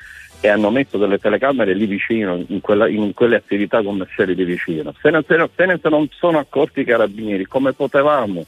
e 0.42 0.48
hanno 0.48 0.70
messo 0.70 0.98
delle 0.98 1.18
telecamere 1.18 1.74
lì 1.74 1.86
vicino, 1.86 2.42
in, 2.48 2.60
quella, 2.60 2.88
in 2.88 3.12
quelle 3.14 3.36
attività 3.36 3.82
commerciali 3.82 4.34
lì 4.34 4.44
vicino. 4.44 4.94
Se 5.00 5.10
non, 5.10 5.22
se, 5.26 5.36
non, 5.36 5.48
se 5.54 5.88
non 5.88 6.08
sono 6.10 6.38
accorti 6.38 6.80
i 6.80 6.84
carabinieri, 6.84 7.44
come 7.44 7.72
potevamo 7.72 8.46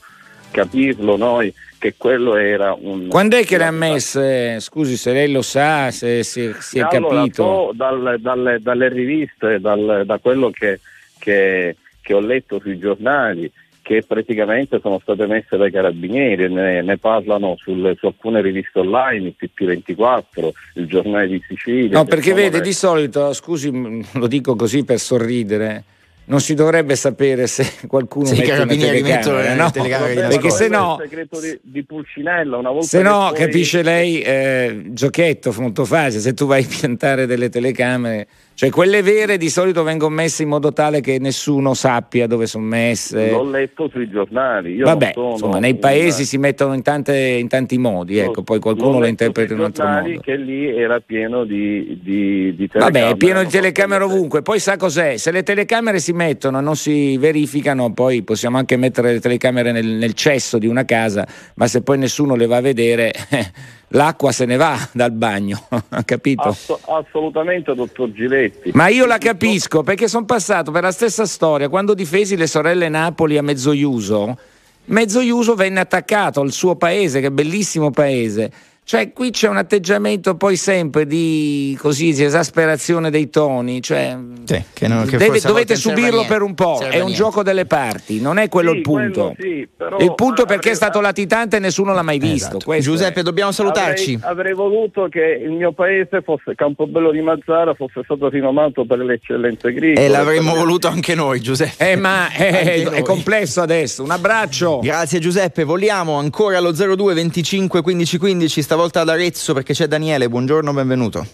capirlo 0.52 1.16
noi 1.16 1.52
che 1.82 1.94
quello 1.96 2.36
era 2.36 2.76
un... 2.78 3.08
Quando 3.08 3.36
è 3.36 3.44
che 3.44 3.58
le 3.58 3.64
ha 3.64 3.72
messe? 3.72 4.60
Scusi 4.60 4.96
se 4.96 5.12
lei 5.12 5.32
lo 5.32 5.42
sa, 5.42 5.90
se, 5.90 6.22
se 6.22 6.54
si 6.60 6.78
è 6.78 6.82
allora, 6.82 7.16
capito. 7.16 7.42
So, 7.42 7.72
dal, 7.74 8.20
dalle, 8.20 8.60
dalle, 8.60 8.88
riviste, 8.88 9.58
dal, 9.58 10.04
da 10.06 10.18
quello 10.18 10.50
che, 10.50 10.78
che, 11.18 11.74
che 12.00 12.14
ho 12.14 12.20
letto 12.20 12.60
sui 12.60 12.78
giornali, 12.78 13.50
che 13.82 14.04
praticamente 14.06 14.78
sono 14.80 15.00
state 15.02 15.26
messe 15.26 15.56
dai 15.56 15.72
carabinieri, 15.72 16.48
ne, 16.52 16.82
ne 16.82 16.98
parlano 16.98 17.56
sulle, 17.58 17.96
su 17.98 18.06
alcune 18.06 18.40
riviste 18.40 18.78
online, 18.78 19.34
il 19.34 19.34
TP24, 19.36 20.50
il 20.74 20.86
giornale 20.86 21.26
di 21.26 21.42
Sicilia. 21.48 21.98
No, 21.98 22.04
perché 22.04 22.32
vede, 22.32 22.60
di 22.60 22.72
solito, 22.72 23.32
scusi, 23.32 23.72
lo 24.12 24.26
dico 24.28 24.54
così 24.54 24.84
per 24.84 25.00
sorridere, 25.00 25.82
non 26.24 26.40
si 26.40 26.54
dovrebbe 26.54 26.94
sapere 26.96 27.46
se 27.46 27.66
qualcuno 27.88 28.26
se 28.26 28.36
mette 28.36 28.52
una 28.52 28.66
telecamera, 28.66 29.54
no? 29.54 29.70
telecamere 29.70 30.28
perché 30.28 30.50
se 30.50 30.68
no 30.68 30.96
il 31.00 31.08
segreto 31.08 31.40
di, 31.40 31.58
di 31.62 31.84
Pulcinella 31.84 32.56
una 32.56 32.70
volta 32.70 32.86
se 32.86 33.02
no 33.02 33.28
poi... 33.30 33.38
capisce 33.38 33.82
lei 33.82 34.20
eh, 34.20 34.82
giochetto 34.88 35.52
molto 35.58 35.84
facile 35.84 36.20
se 36.20 36.34
tu 36.34 36.46
vai 36.46 36.62
a 36.62 36.66
piantare 36.68 37.26
delle 37.26 37.48
telecamere 37.48 38.28
cioè 38.62 38.70
quelle 38.70 39.02
vere 39.02 39.38
di 39.38 39.48
solito 39.48 39.82
vengono 39.82 40.14
messe 40.14 40.44
in 40.44 40.48
modo 40.48 40.72
tale 40.72 41.00
che 41.00 41.18
nessuno 41.18 41.74
sappia 41.74 42.28
dove 42.28 42.46
sono 42.46 42.64
messe. 42.64 43.30
L'ho 43.30 43.42
letto 43.42 43.88
sui 43.88 44.08
giornali. 44.08 44.74
Io 44.74 44.84
Vabbè, 44.84 45.14
insomma, 45.16 45.58
nei 45.58 45.74
paesi 45.74 46.18
una... 46.18 46.26
si 46.28 46.38
mettono 46.38 46.72
in, 46.74 46.82
tante, 46.82 47.18
in, 47.18 47.48
tanti 47.48 47.76
modi, 47.76 48.18
ecco, 48.18 48.44
poi 48.44 48.60
qualcuno 48.60 49.00
lo 49.00 49.06
interpreta 49.06 49.54
in 49.54 49.58
un 49.58 49.64
altro 49.64 49.88
modo. 49.88 50.20
che 50.20 50.36
lì 50.36 50.68
era 50.68 51.00
pieno 51.00 51.42
di, 51.44 51.98
di, 52.00 52.54
di 52.54 52.68
telecamere. 52.68 53.00
Vabbè, 53.00 53.12
è 53.14 53.16
pieno 53.16 53.42
di 53.42 53.50
telecamere 53.50 54.04
ovunque. 54.04 54.42
Poi 54.42 54.60
sa 54.60 54.76
cos'è? 54.76 55.16
Se 55.16 55.32
le 55.32 55.42
telecamere 55.42 55.98
si 55.98 56.12
mettono 56.12 56.60
e 56.60 56.62
non 56.62 56.76
si 56.76 57.16
verificano, 57.16 57.92
poi 57.92 58.22
possiamo 58.22 58.58
anche 58.58 58.76
mettere 58.76 59.14
le 59.14 59.18
telecamere 59.18 59.72
nel, 59.72 59.86
nel 59.88 60.14
cesso 60.14 60.58
di 60.58 60.68
una 60.68 60.84
casa, 60.84 61.26
ma 61.56 61.66
se 61.66 61.82
poi 61.82 61.98
nessuno 61.98 62.36
le 62.36 62.46
va 62.46 62.58
a 62.58 62.60
vedere... 62.60 63.12
l'acqua 63.92 64.32
se 64.32 64.44
ne 64.44 64.56
va 64.56 64.76
dal 64.92 65.12
bagno, 65.12 65.68
capito? 66.04 66.48
Ass- 66.48 66.78
assolutamente, 66.86 67.74
dottor 67.74 68.12
Giletti. 68.12 68.70
Ma 68.74 68.88
io 68.88 69.06
la 69.06 69.18
capisco 69.18 69.82
perché 69.82 70.08
sono 70.08 70.24
passato 70.24 70.70
per 70.70 70.82
la 70.82 70.92
stessa 70.92 71.26
storia 71.26 71.68
quando 71.68 71.94
difesi 71.94 72.36
le 72.36 72.46
sorelle 72.46 72.88
Napoli 72.88 73.38
a 73.38 73.42
Mezzoiuso. 73.42 74.38
Mezzoiuso 74.84 75.54
venne 75.54 75.80
attaccato 75.80 76.40
al 76.40 76.50
suo 76.50 76.74
paese, 76.74 77.20
che 77.20 77.30
bellissimo 77.30 77.90
paese 77.90 78.50
cioè, 78.84 79.12
qui 79.12 79.30
c'è 79.30 79.48
un 79.48 79.56
atteggiamento 79.56 80.34
poi 80.34 80.56
sempre 80.56 81.06
di 81.06 81.76
così, 81.80 82.12
di 82.12 82.24
esasperazione 82.24 83.10
dei 83.10 83.30
toni. 83.30 83.80
Cioè, 83.80 84.18
sì, 84.44 84.62
che 84.74 84.88
non, 84.88 85.06
che 85.06 85.16
deve, 85.16 85.40
dovete 85.40 85.76
subirlo 85.76 86.24
per 86.26 86.42
un 86.42 86.54
po'. 86.54 86.80
È 86.80 86.96
un 86.96 87.06
niente. 87.06 87.12
gioco 87.12 87.42
delle 87.44 87.64
parti, 87.64 88.20
non 88.20 88.38
è 88.38 88.48
quello 88.48 88.72
sì, 88.72 88.76
il 88.76 88.82
punto. 88.82 89.34
Sì, 89.38 89.68
però, 89.74 89.98
il 89.98 90.12
punto 90.14 90.44
perché 90.44 90.72
è 90.72 90.74
stato 90.74 91.00
latitante 91.00 91.56
e 91.56 91.60
nessuno 91.60 91.94
l'ha 91.94 92.02
mai 92.02 92.18
visto. 92.18 92.58
Esatto. 92.58 92.80
Giuseppe, 92.80 93.20
è. 93.20 93.22
dobbiamo 93.22 93.52
salutarci. 93.52 94.18
Avrei, 94.22 94.30
avrei, 94.30 94.52
voluto 94.54 95.06
che 95.08 95.40
il 95.42 95.52
mio 95.52 95.72
paese 95.72 96.20
fosse 96.20 96.54
Campobello 96.56 97.12
di 97.12 97.20
Mazzara, 97.20 97.74
fosse 97.74 98.00
stato 98.02 98.28
rinomato 98.28 98.84
per 98.84 98.98
le 98.98 99.14
eccellenze 99.14 99.68
agricole. 99.68 100.04
E 100.04 100.08
l'avremmo 100.08 100.54
voluto 100.54 100.88
anche 100.88 101.14
noi, 101.14 101.40
Giuseppe. 101.40 101.92
Eh, 101.92 101.96
ma 101.96 102.30
è, 102.32 102.82
è 102.82 103.02
complesso 103.02 103.60
adesso. 103.60 104.02
Un 104.02 104.10
abbraccio. 104.10 104.80
Grazie, 104.82 105.20
Giuseppe. 105.20 105.62
Voliamo 105.62 106.18
ancora 106.18 106.58
allo 106.58 106.72
02 106.72 107.14
25 107.14 107.80
15 107.80 108.18
15, 108.18 108.62
stavolta 108.72 109.02
ad 109.02 109.10
Arezzo 109.10 109.52
perché 109.52 109.74
c'è 109.74 109.86
Daniele, 109.86 110.30
buongiorno, 110.30 110.72
benvenuto. 110.72 111.26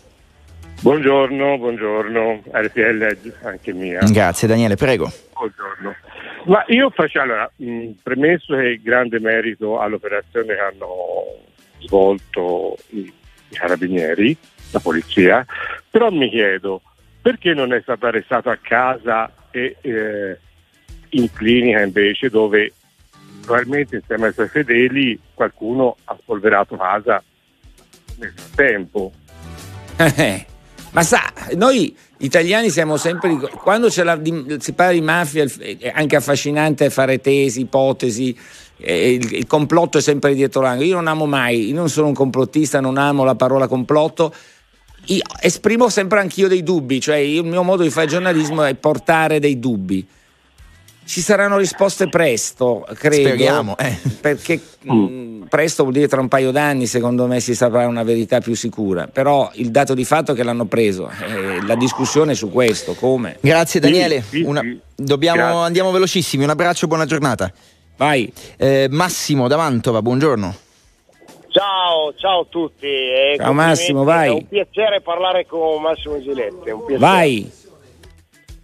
Buongiorno, 0.81 1.57
buongiorno, 1.57 2.43
RTL 2.51 3.33
anche 3.45 3.73
mia. 3.73 4.01
Grazie 4.11 4.49
Daniele, 4.49 4.75
prego. 4.75 5.09
Buongiorno. 5.35 5.95
Ma 6.47 6.65
io 6.67 6.91
faccio, 6.91 7.21
allora, 7.21 7.49
mh, 7.55 7.91
premesso 8.03 8.57
che 8.57 8.81
grande 8.83 9.21
merito 9.21 9.79
all'operazione 9.79 10.57
che 10.57 10.61
hanno 10.61 10.89
svolto 11.79 12.77
i 12.89 13.13
carabinieri, 13.53 14.37
la 14.73 14.81
polizia, 14.81 15.47
però 15.89 16.11
mi 16.11 16.29
chiedo 16.31 16.83
perché 17.23 17.55
non 17.55 17.73
è 17.73 17.81
stato 17.83 18.07
arrestato 18.07 18.51
a 18.51 18.59
casa 18.61 19.31
e 19.53 19.77
eh, 19.81 20.39
in 21.11 21.33
clinica 21.33 21.83
invece 21.83 22.31
dove 22.31 22.73
probabilmente 23.45 23.95
insieme 23.95 24.27
ai 24.27 24.33
suoi 24.33 24.49
fedeli 24.49 25.21
qualcuno 25.35 25.99
ha 26.07 26.17
spolverato 26.21 26.77
casa 26.77 27.23
nel 28.19 28.33
frattempo. 28.35 29.13
Eh, 29.99 30.47
ma 30.93 31.03
sa, 31.03 31.33
noi 31.57 31.95
italiani 32.19 32.71
siamo 32.71 32.97
sempre. 32.97 33.37
Quando 33.37 33.89
la, 33.97 34.21
si 34.59 34.73
parla 34.73 34.93
di 34.93 35.01
mafia 35.01 35.45
è 35.45 35.93
anche 35.93 36.17
affascinante 36.17 36.89
fare 36.91 37.21
tesi, 37.21 37.61
ipotesi. 37.61 38.37
Il, 38.77 39.33
il, 39.33 39.47
complotto 39.49 39.99
è 39.99 40.01
sempre 40.01 40.35
dietro 40.35 40.61
l'angolo. 40.61 40.87
Io 40.87 40.95
non 40.95 41.09
amo 41.09 41.27
mai, 41.27 41.69
io 41.69 41.75
non 41.75 41.89
sono 41.89 42.07
un 42.07 42.15
complottista, 42.15 42.79
non 42.79 42.97
amo 42.97 43.25
la 43.25 43.35
parola 43.35 43.67
complotto. 43.67 44.33
Io 45.07 45.23
esprimo 45.41 45.89
sempre 45.89 46.21
anch'io 46.21 46.49
dei 46.49 46.63
dubbi, 46.63 47.01
cioè 47.01 47.17
il 47.17 47.45
mio 47.45 47.63
modo 47.63 47.83
di 47.83 47.91
fare 47.91 48.07
giornalismo 48.07 48.63
è 48.63 48.75
portare 48.75 49.41
dei 49.41 49.59
dubbi. 49.59 50.07
Ci 51.09 51.23
saranno 51.23 51.57
risposte 51.57 52.11
presto, 52.11 52.87
credo. 52.93 53.29
Speriamo, 53.29 53.79
eh. 53.79 53.97
Perché 54.21 54.61
mh, 54.83 54.93
mm, 54.93 55.43
presto 55.45 55.85
vuol 55.85 55.95
dire 55.95 56.07
tra 56.07 56.21
un 56.21 56.29
paio 56.29 56.51
d'anni, 56.51 56.87
secondo 56.87 57.27
me 57.27 57.41
si 57.41 57.55
saprà 57.55 57.87
una 57.87 58.03
verità 58.03 58.43
più 58.43 58.55
sicura. 58.55 59.09
Però 59.11 59.51
il 59.55 59.71
dato 59.71 59.95
di 59.95 60.05
fatto 60.05 60.33
è 60.33 60.35
che 60.35 60.43
l'hanno 60.43 60.67
preso. 60.67 61.09
Eh, 61.09 61.65
la 61.65 61.77
discussione 61.77 62.33
è 62.33 62.35
su 62.35 62.51
questo, 62.51 62.93
come? 62.93 63.39
Grazie 63.41 63.81
Daniele. 63.81 64.23
Una... 64.45 64.61
Dobbiamo... 64.95 65.39
Grazie. 65.39 65.65
Andiamo 65.65 65.91
velocissimi. 65.93 66.45
Un 66.45 66.51
abbraccio 66.51 66.85
e 66.85 66.89
buona 66.89 67.07
giornata. 67.07 67.51
Vai. 67.97 68.31
Eh, 68.59 68.89
Massimo 68.91 69.49
da 69.49 69.57
Mantova, 69.57 70.03
buongiorno. 70.03 70.55
Ciao, 71.49 72.13
ciao 72.17 72.41
a 72.41 72.47
tutti. 72.51 72.87
ciao 73.39 73.55
Massimo, 73.55 74.05
vai. 74.05 74.29
È 74.29 74.33
un 74.33 74.47
piacere 74.47 75.01
parlare 75.01 75.47
con 75.47 75.81
Massimo 75.81 76.21
Giletti. 76.21 76.71
Vai. 76.99 77.51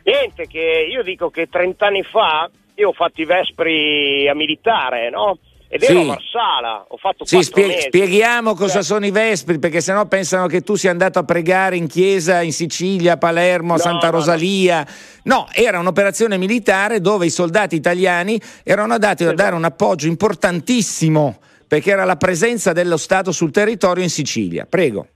Niente, 0.04 0.46
che 0.46 0.86
io 0.90 1.02
dico 1.02 1.30
che 1.30 1.48
30 1.48 1.86
anni 1.86 2.02
fa 2.02 2.48
io 2.76 2.88
ho 2.88 2.92
fatto 2.92 3.20
i 3.20 3.24
vespri 3.24 4.28
a 4.28 4.34
militare, 4.34 5.10
no? 5.10 5.38
Ed 5.66 5.82
ero 5.82 6.02
a 6.02 6.04
Marsala, 6.04 6.84
ho 6.86 6.96
fatto 6.96 7.24
sì, 7.24 7.42
spie- 7.42 7.80
spieghiamo 7.80 8.54
cosa 8.54 8.82
sono 8.82 9.06
i 9.06 9.10
Vespri, 9.10 9.58
perché 9.58 9.80
sennò 9.80 10.06
pensano 10.06 10.46
che 10.46 10.60
tu 10.60 10.76
sia 10.76 10.92
andato 10.92 11.18
a 11.18 11.24
pregare 11.24 11.76
in 11.76 11.88
chiesa 11.88 12.42
in 12.42 12.52
Sicilia, 12.52 13.14
a 13.14 13.16
Palermo, 13.16 13.72
a 13.72 13.76
no, 13.76 13.82
Santa 13.82 14.10
Rosalia. 14.10 14.86
No, 15.24 15.34
no. 15.34 15.48
era 15.50 15.80
un'operazione 15.80 16.36
militare 16.36 17.00
dove 17.00 17.26
i 17.26 17.30
soldati 17.30 17.74
italiani 17.74 18.40
erano 18.62 18.92
andati 18.92 19.24
a 19.24 19.32
dare 19.32 19.56
un 19.56 19.64
appoggio 19.64 20.06
importantissimo, 20.06 21.40
perché 21.66 21.90
era 21.90 22.04
la 22.04 22.16
presenza 22.16 22.72
dello 22.72 22.98
Stato 22.98 23.32
sul 23.32 23.50
territorio 23.50 24.04
in 24.04 24.10
Sicilia. 24.10 24.66
Prego. 24.66 25.08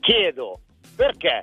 Chiedo, 0.00 0.58
perché 0.94 1.40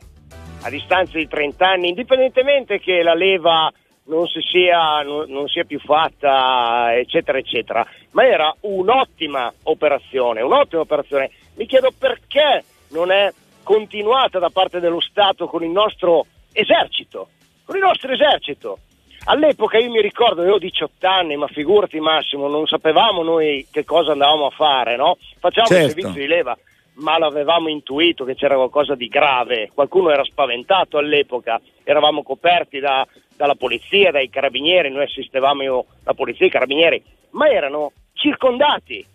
a 0.63 0.69
distanza 0.69 1.17
di 1.17 1.28
30 1.28 1.67
anni, 1.67 1.89
indipendentemente 1.89 2.80
che 2.80 3.02
la 3.02 3.13
leva 3.13 3.71
non 4.06 4.28
si 4.28 4.41
sia, 4.41 5.02
non, 5.02 5.30
non 5.30 5.47
sia 5.47 5.63
più 5.63 5.80
fatta, 5.80 6.95
eccetera, 6.95 7.38
eccetera, 7.38 7.86
ma 8.12 8.26
era 8.26 8.54
un'ottima 8.62 9.52
operazione, 9.63 10.41
un'ottima 10.41 10.82
operazione. 10.82 11.32
Mi 11.56 11.65
chiedo 11.65 11.91
perché 11.97 12.63
non 12.89 13.12
è 13.12 13.32
continuata 13.63 14.39
da 14.39 14.50
parte 14.50 14.80
dello 14.80 15.00
Stato 15.00 15.47
con 15.47 15.63
il 15.63 15.69
nostro 15.69 16.26
esercito, 16.52 17.30
con 17.63 17.76
il 17.76 17.82
nostro 17.82 18.12
esercito. 18.12 18.80
All'epoca 19.26 19.78
io 19.78 19.91
mi 19.91 20.02
ricordo, 20.02 20.41
avevo 20.41 20.58
18 20.58 21.08
anni, 21.08 21.36
ma 21.38 21.47
figurati 21.47 22.00
Massimo, 22.00 22.47
non 22.47 22.65
sapevamo 22.65 23.21
noi 23.21 23.67
che 23.71 23.86
cosa 23.86 24.13
andavamo 24.13 24.47
a 24.47 24.50
fare, 24.50 24.95
no? 24.95 25.17
Facciamo 25.39 25.67
Certo. 25.67 25.84
il 25.84 25.89
servizio 25.91 26.21
di 26.21 26.28
leva, 26.28 26.58
ma 27.02 27.18
l'avevamo 27.18 27.68
intuito 27.68 28.24
che 28.24 28.36
c'era 28.36 28.56
qualcosa 28.56 28.96
di 28.96 29.08
grave. 29.08 29.70
Qualcuno 29.74 30.12
era 30.12 30.24
spaventato 30.24 30.98
all'epoca, 30.98 31.60
eravamo 31.84 32.24
coperti 32.24 32.80
da- 32.80 33.06
dalla 33.36 33.56
polizia, 33.56 34.12
dai 34.12 34.30
carabinieri, 34.30 34.90
noi 34.90 35.04
assistevamo 35.04 35.86
la 36.04 36.14
polizia 36.14 36.46
e 36.46 36.50
i 36.50 36.52
carabinieri, 36.52 37.04
ma 37.32 37.50
erano 37.50 37.92
circondati, 38.14 39.06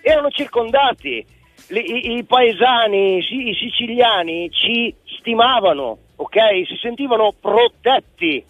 erano 0.00 0.30
circondati. 0.30 1.36
I, 1.70 2.16
i 2.16 2.24
paesani, 2.24 3.20
sì, 3.22 3.48
i 3.48 3.54
siciliani 3.54 4.48
ci 4.50 4.94
stimavano, 5.18 5.98
ok? 6.16 6.66
Si 6.66 6.76
sentivano 6.80 7.34
protetti. 7.38 8.42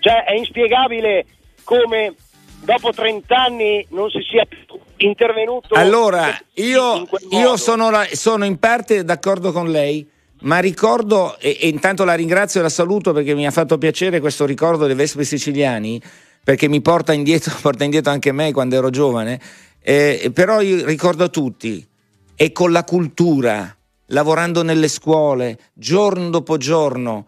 Cioè 0.00 0.24
è 0.24 0.34
inspiegabile 0.34 1.26
come 1.64 2.14
dopo 2.64 2.92
30 2.92 3.36
anni 3.36 3.86
non 3.90 4.08
si 4.10 4.20
sia 4.22 4.44
più 4.46 4.58
intervenuto. 4.98 5.74
Allora, 5.74 6.36
io, 6.54 7.06
io 7.30 7.56
sono, 7.56 7.90
la- 7.90 8.06
sono 8.12 8.44
in 8.44 8.58
parte 8.58 9.04
d'accordo 9.04 9.52
con 9.52 9.70
lei, 9.70 10.08
ma 10.40 10.58
ricordo, 10.58 11.38
e, 11.38 11.56
e 11.60 11.68
intanto 11.68 12.04
la 12.04 12.14
ringrazio 12.14 12.60
e 12.60 12.62
la 12.62 12.68
saluto 12.68 13.12
perché 13.12 13.34
mi 13.34 13.46
ha 13.46 13.50
fatto 13.50 13.78
piacere 13.78 14.20
questo 14.20 14.44
ricordo 14.44 14.86
dei 14.86 14.94
Vespi 14.94 15.24
siciliani, 15.24 16.00
perché 16.44 16.68
mi 16.68 16.80
porta 16.80 17.12
indietro, 17.12 17.54
porta 17.62 17.84
indietro 17.84 18.12
anche 18.12 18.32
me 18.32 18.52
quando 18.52 18.76
ero 18.76 18.90
giovane, 18.90 19.40
eh, 19.80 20.30
però 20.32 20.60
io 20.60 20.84
ricordo 20.84 21.30
tutti, 21.30 21.86
e 22.34 22.52
con 22.52 22.70
la 22.72 22.84
cultura, 22.84 23.74
lavorando 24.06 24.62
nelle 24.62 24.88
scuole, 24.88 25.58
giorno 25.72 26.30
dopo 26.30 26.56
giorno, 26.56 27.26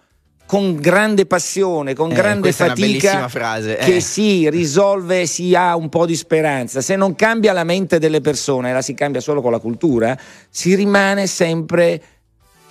con 0.51 0.75
grande 0.75 1.27
passione, 1.27 1.95
con 1.95 2.11
Eh, 2.11 2.15
grande 2.15 2.51
fatica, 2.51 3.29
frase, 3.29 3.79
eh. 3.79 3.85
che 3.85 4.01
si 4.01 4.51
risolve, 4.51 5.25
si 5.27 5.55
ha 5.55 5.77
un 5.77 5.89
po' 5.89 6.07
di 6.07 6.17
speranza. 6.17 6.81
Se 6.81 6.97
non 6.97 7.15
cambia 7.15 7.53
la 7.53 7.63
mente 7.63 8.01
delle 8.01 8.21
persone, 8.21 8.73
la 8.73 8.83
si 8.83 8.93
cambia 8.93 9.21
solo 9.21 9.43
con 9.43 9.53
la 9.53 9.61
cultura, 9.61 10.19
si 10.49 10.75
rimane 10.75 11.29
sempre 11.29 12.03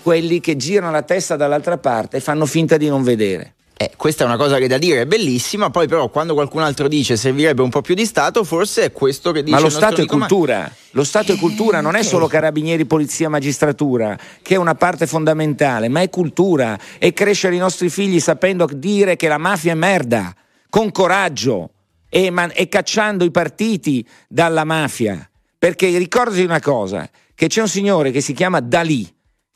quelli 0.03 0.41
che 0.41 0.57
girano 0.57 0.91
la 0.91 1.03
testa 1.03 1.37
dall'altra 1.37 1.77
parte 1.77 2.17
e 2.17 2.19
fanno 2.19 2.45
finta 2.45 2.75
di 2.75 2.89
non 2.89 3.01
vedere. 3.01 3.53
Eh, 3.81 3.91
questa 3.95 4.25
è 4.25 4.27
una 4.27 4.35
cosa 4.35 4.57
che 4.57 4.67
da 4.67 4.77
dire 4.77 5.03
è 5.03 5.05
bellissima, 5.05 5.69
poi 5.69 5.87
però 5.87 6.09
quando 6.09 6.33
qualcun 6.33 6.61
altro 6.63 6.89
dice 6.89 7.15
servirebbe 7.15 7.61
un 7.61 7.69
po' 7.69 7.79
più 7.79 7.95
di 7.95 8.05
Stato, 8.05 8.43
forse 8.43 8.83
è 8.83 8.91
questo 8.91 9.31
che 9.31 9.41
dice 9.41 9.55
Ma 9.55 9.61
lo 9.61 9.69
Stato 9.69 10.01
è 10.01 10.05
cultura, 10.05 10.69
lo 10.91 11.05
Stato 11.05 11.31
è 11.31 11.37
cultura, 11.37 11.79
non 11.79 11.95
è 11.95 12.03
solo 12.03 12.27
carabinieri, 12.27 12.83
polizia, 12.83 13.29
magistratura, 13.29 14.19
che 14.41 14.55
è 14.55 14.57
una 14.57 14.75
parte 14.75 15.07
fondamentale, 15.07 15.87
ma 15.87 16.01
è 16.01 16.09
cultura, 16.09 16.77
è 16.97 17.13
crescere 17.13 17.55
i 17.55 17.57
nostri 17.57 17.89
figli 17.89 18.19
sapendo 18.19 18.67
dire 18.69 19.15
che 19.15 19.29
la 19.29 19.37
mafia 19.37 19.71
è 19.71 19.75
merda, 19.75 20.35
con 20.69 20.91
coraggio 20.91 21.69
e, 22.09 22.31
man- 22.31 22.51
e 22.53 22.67
cacciando 22.67 23.23
i 23.23 23.31
partiti 23.31 24.05
dalla 24.27 24.65
mafia. 24.65 25.25
Perché 25.57 25.97
ricordati 25.97 26.43
una 26.43 26.59
cosa, 26.59 27.09
che 27.33 27.47
c'è 27.47 27.61
un 27.61 27.69
signore 27.69 28.11
che 28.11 28.19
si 28.19 28.33
chiama 28.33 28.59
Dalì, 28.59 29.09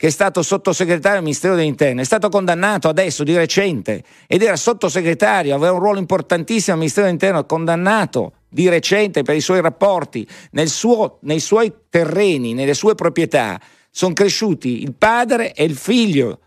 che 0.03 0.09
è 0.09 0.11
stato 0.11 0.41
sottosegretario 0.41 1.19
al 1.19 1.23
Ministero 1.23 1.55
dell'Interno, 1.55 2.01
è 2.01 2.03
stato 2.03 2.27
condannato 2.27 2.89
adesso 2.89 3.23
di 3.23 3.37
recente 3.37 4.03
ed 4.27 4.41
era 4.41 4.57
sottosegretario, 4.57 5.55
aveva 5.55 5.71
un 5.71 5.79
ruolo 5.79 5.97
importantissimo 5.97 6.73
al 6.73 6.79
Ministero 6.79 7.05
dell'Interno, 7.05 7.45
condannato 7.45 8.33
di 8.49 8.67
recente 8.67 9.23
per 9.23 9.37
i 9.37 9.39
suoi 9.39 9.61
rapporti 9.61 10.27
suo- 10.65 11.19
nei 11.21 11.39
suoi 11.39 11.71
terreni, 11.89 12.53
nelle 12.53 12.73
sue 12.73 12.95
proprietà. 12.95 13.57
Sono 13.89 14.13
cresciuti 14.13 14.81
il 14.81 14.93
padre 14.93 15.53
e 15.53 15.63
il 15.63 15.77
figlio, 15.77 16.39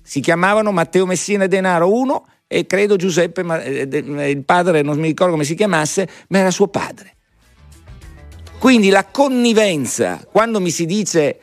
si 0.00 0.20
chiamavano 0.20 0.70
Matteo 0.70 1.04
Messina 1.04 1.48
Denaro 1.48 1.92
uno 1.92 2.24
e 2.46 2.66
credo 2.66 2.94
Giuseppe, 2.94 3.44
eh, 3.64 3.88
de- 3.88 4.28
il 4.28 4.44
padre 4.44 4.82
non 4.82 4.96
mi 5.00 5.08
ricordo 5.08 5.32
come 5.32 5.42
si 5.42 5.56
chiamasse, 5.56 6.08
ma 6.28 6.38
era 6.38 6.52
suo 6.52 6.68
padre. 6.68 7.16
Quindi 8.60 8.90
la 8.90 9.06
connivenza, 9.06 10.24
quando 10.30 10.60
mi 10.60 10.70
si 10.70 10.86
dice 10.86 11.40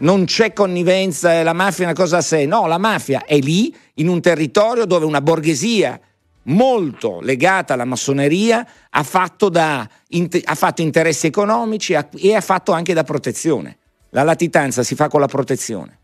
non 0.00 0.24
c'è 0.24 0.52
connivenza 0.52 1.34
e 1.34 1.42
la 1.42 1.52
mafia 1.52 1.84
è 1.84 1.86
una 1.86 1.96
cosa 1.96 2.18
a 2.18 2.22
sé, 2.22 2.46
no, 2.46 2.66
la 2.66 2.78
mafia 2.78 3.24
è 3.24 3.38
lì 3.38 3.74
in 3.94 4.08
un 4.08 4.20
territorio 4.20 4.84
dove 4.84 5.04
una 5.04 5.20
borghesia 5.20 5.98
molto 6.44 7.20
legata 7.20 7.74
alla 7.74 7.84
massoneria 7.84 8.66
ha 8.88 9.02
fatto, 9.02 9.48
da, 9.48 9.80
ha 9.80 10.54
fatto 10.54 10.82
interessi 10.82 11.26
economici 11.26 11.96
e 12.16 12.34
ha 12.34 12.40
fatto 12.40 12.72
anche 12.72 12.94
da 12.94 13.04
protezione. 13.04 13.76
La 14.10 14.22
latitanza 14.22 14.82
si 14.82 14.94
fa 14.94 15.08
con 15.08 15.20
la 15.20 15.28
protezione. 15.28 15.98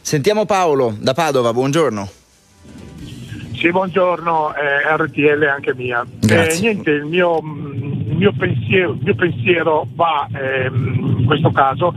Sentiamo 0.00 0.44
Paolo 0.46 0.96
da 0.98 1.12
Padova, 1.12 1.52
buongiorno. 1.52 2.10
Sì, 3.58 3.70
buongiorno, 3.70 4.54
eh, 4.54 4.96
RTL 4.96 5.42
anche 5.42 5.74
mia. 5.74 6.06
Grazie. 6.20 6.58
Eh, 6.58 6.60
niente, 6.60 6.90
il 6.90 7.04
mio, 7.04 7.42
mm, 7.42 7.97
mio 8.18 8.32
pensiero, 8.32 8.92
il 8.92 9.00
mio 9.02 9.14
pensiero 9.14 9.86
va 9.94 10.28
ehm, 10.32 11.16
in 11.20 11.24
questo 11.24 11.50
caso, 11.50 11.94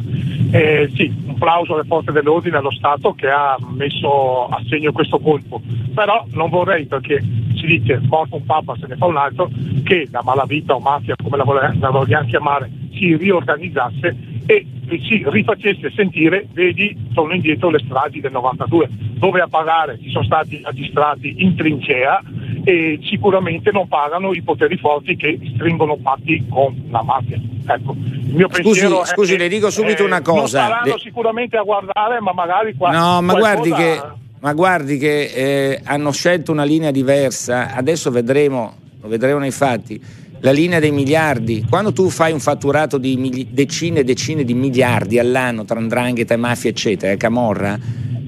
eh, 0.52 0.90
sì, 0.94 1.14
un 1.26 1.36
plauso 1.38 1.74
alle 1.74 1.84
forze 1.84 2.12
dell'ordine, 2.12 2.58
allo 2.58 2.72
Stato 2.72 3.14
che 3.14 3.30
ha 3.30 3.58
messo 3.76 4.48
a 4.48 4.62
segno 4.70 4.92
questo 4.92 5.20
colpo, 5.20 5.62
però 5.94 6.26
non 6.32 6.50
vorrei 6.50 6.86
perché 6.86 7.20
si 7.56 7.66
dice 7.66 8.00
morto 8.08 8.38
un 8.38 8.46
papa 8.46 8.76
se 8.80 8.88
ne 8.88 8.96
fa 8.96 9.06
un 9.06 9.18
altro, 9.18 9.50
che 9.84 10.08
la 10.12 10.22
malavita 10.24 10.76
o 10.76 10.80
mafia, 10.80 11.16
come 11.22 11.38
la, 11.38 11.44
vole- 11.44 11.76
la 11.80 11.90
vogliamo 11.90 12.28
chiamare, 12.28 12.70
si 12.94 13.16
riorganizzasse 13.16 14.16
e 14.46 14.66
si 15.08 15.24
rifacesse 15.26 15.92
sentire, 15.96 16.48
vedi, 16.52 16.96
sono 17.14 17.34
indietro 17.34 17.70
le 17.70 17.80
stragi 17.86 18.20
del 18.20 18.32
92, 18.32 18.90
dove 19.14 19.40
a 19.42 19.48
pagare 19.48 19.98
ci 20.02 20.10
sono 20.10 20.26
stati 20.26 20.60
magistrati 20.64 21.36
in 21.38 21.56
trincea 21.56 22.22
e 22.64 23.00
sicuramente 23.04 23.72
non 23.72 23.88
pagano 23.88 24.34
i 24.34 24.42
poteri 24.42 24.78
forti 24.78 25.16
che 25.16 25.40
stringono 25.56 25.96
patti 25.98 26.44
con 26.50 26.76
la 26.90 27.02
mafia. 27.04 27.40
Ecco, 27.66 27.96
il 27.96 28.34
mio 28.36 28.50
Scusi, 28.52 28.88
scusi, 29.06 29.38
le 29.38 29.48
dico 29.48 29.70
subito 29.70 30.04
eh, 30.04 30.06
una 30.08 30.20
Non 30.20 30.24
cosa. 30.36 30.60
saranno 30.64 30.94
Le- 30.96 31.00
sicuramente 31.00 31.56
a 31.58 31.62
guardare, 31.64 32.20
ma 32.20 32.34
magari 32.34 32.74
qua. 32.76 32.92
No, 32.92 33.22
ma 33.22 33.34
qualcosa- 33.34 33.40
guardi 33.40 33.72
che, 33.72 34.02
ma 34.42 34.54
guardi 34.54 34.98
che 34.98 35.22
eh, 35.34 35.82
hanno 35.86 36.12
scelto 36.12 36.52
una 36.52 36.64
linea 36.64 36.92
diversa, 36.92 37.74
adesso 37.74 38.12
vedremo, 38.12 38.74
lo 39.02 39.08
vedremo 39.08 39.40
nei 39.40 39.52
fatti, 39.52 40.02
la 40.42 40.52
linea 40.52 40.80
dei 40.80 40.92
miliardi. 40.92 41.66
Quando 41.70 41.94
tu 41.94 42.10
fai 42.10 42.32
un 42.32 42.40
fatturato 42.40 42.98
di 42.98 43.48
decine 43.52 44.00
e 44.00 44.04
decine 44.04 44.44
di 44.44 44.54
miliardi 44.54 45.20
all'anno 45.20 45.66
tra 45.66 45.80
ndrangheta 45.80 46.34
e 46.34 46.38
mafia, 46.38 46.70
eccetera, 46.70 47.12
e 47.12 47.18
camorra, 47.18 47.80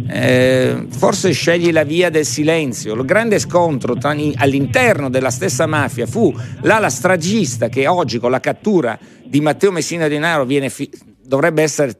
eh, 0.10 0.86
forse 0.90 1.32
scegli 1.32 1.72
la 1.72 1.84
via 1.84 2.10
del 2.10 2.26
silenzio. 2.26 2.94
Il 2.94 3.06
grande 3.06 3.40
scontro 3.40 3.96
tra- 3.96 4.16
all'interno 4.36 5.10
della 5.10 5.32
stessa 5.32 5.66
mafia 5.66 6.06
fu 6.06 6.34
l'ala 6.62 6.90
stragista 6.90 7.70
che 7.70 7.88
oggi 7.88 8.20
con 8.20 8.32
la 8.32 8.40
cattura 8.40 8.98
di 9.24 9.42
Matteo 9.42 9.72
Messina 9.72 10.08
Denaro 10.08 10.46
viene 10.46 10.70
fi- 10.70 10.92
dovrebbe 11.26 11.64
essere 11.64 11.98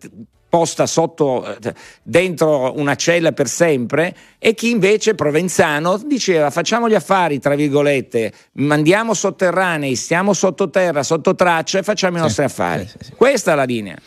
posta 0.54 0.86
sotto 0.86 1.44
eh, 1.44 1.74
dentro 2.04 2.78
una 2.78 2.94
cella 2.94 3.32
per 3.32 3.48
sempre 3.48 4.16
e 4.38 4.54
chi 4.54 4.70
invece 4.70 5.16
Provenzano 5.16 6.00
diceva 6.06 6.52
facciamo 6.52 6.88
gli 6.88 6.94
affari 6.94 7.40
tra 7.40 7.56
virgolette 7.56 8.32
mandiamo 8.52 9.16
sotterranei 9.16 9.96
stiamo 9.96 10.34
sottoterra 10.34 11.02
sotto 11.02 11.34
traccia 11.34 11.80
e 11.80 11.84
facciamo 11.84 12.18
i 12.18 12.22
nostri 12.22 12.44
affari 12.44 12.86
sì, 12.86 12.98
sì, 13.00 13.06
sì. 13.06 13.12
questa 13.16 13.54
è 13.54 13.56
la 13.56 13.64
linea 13.64 13.98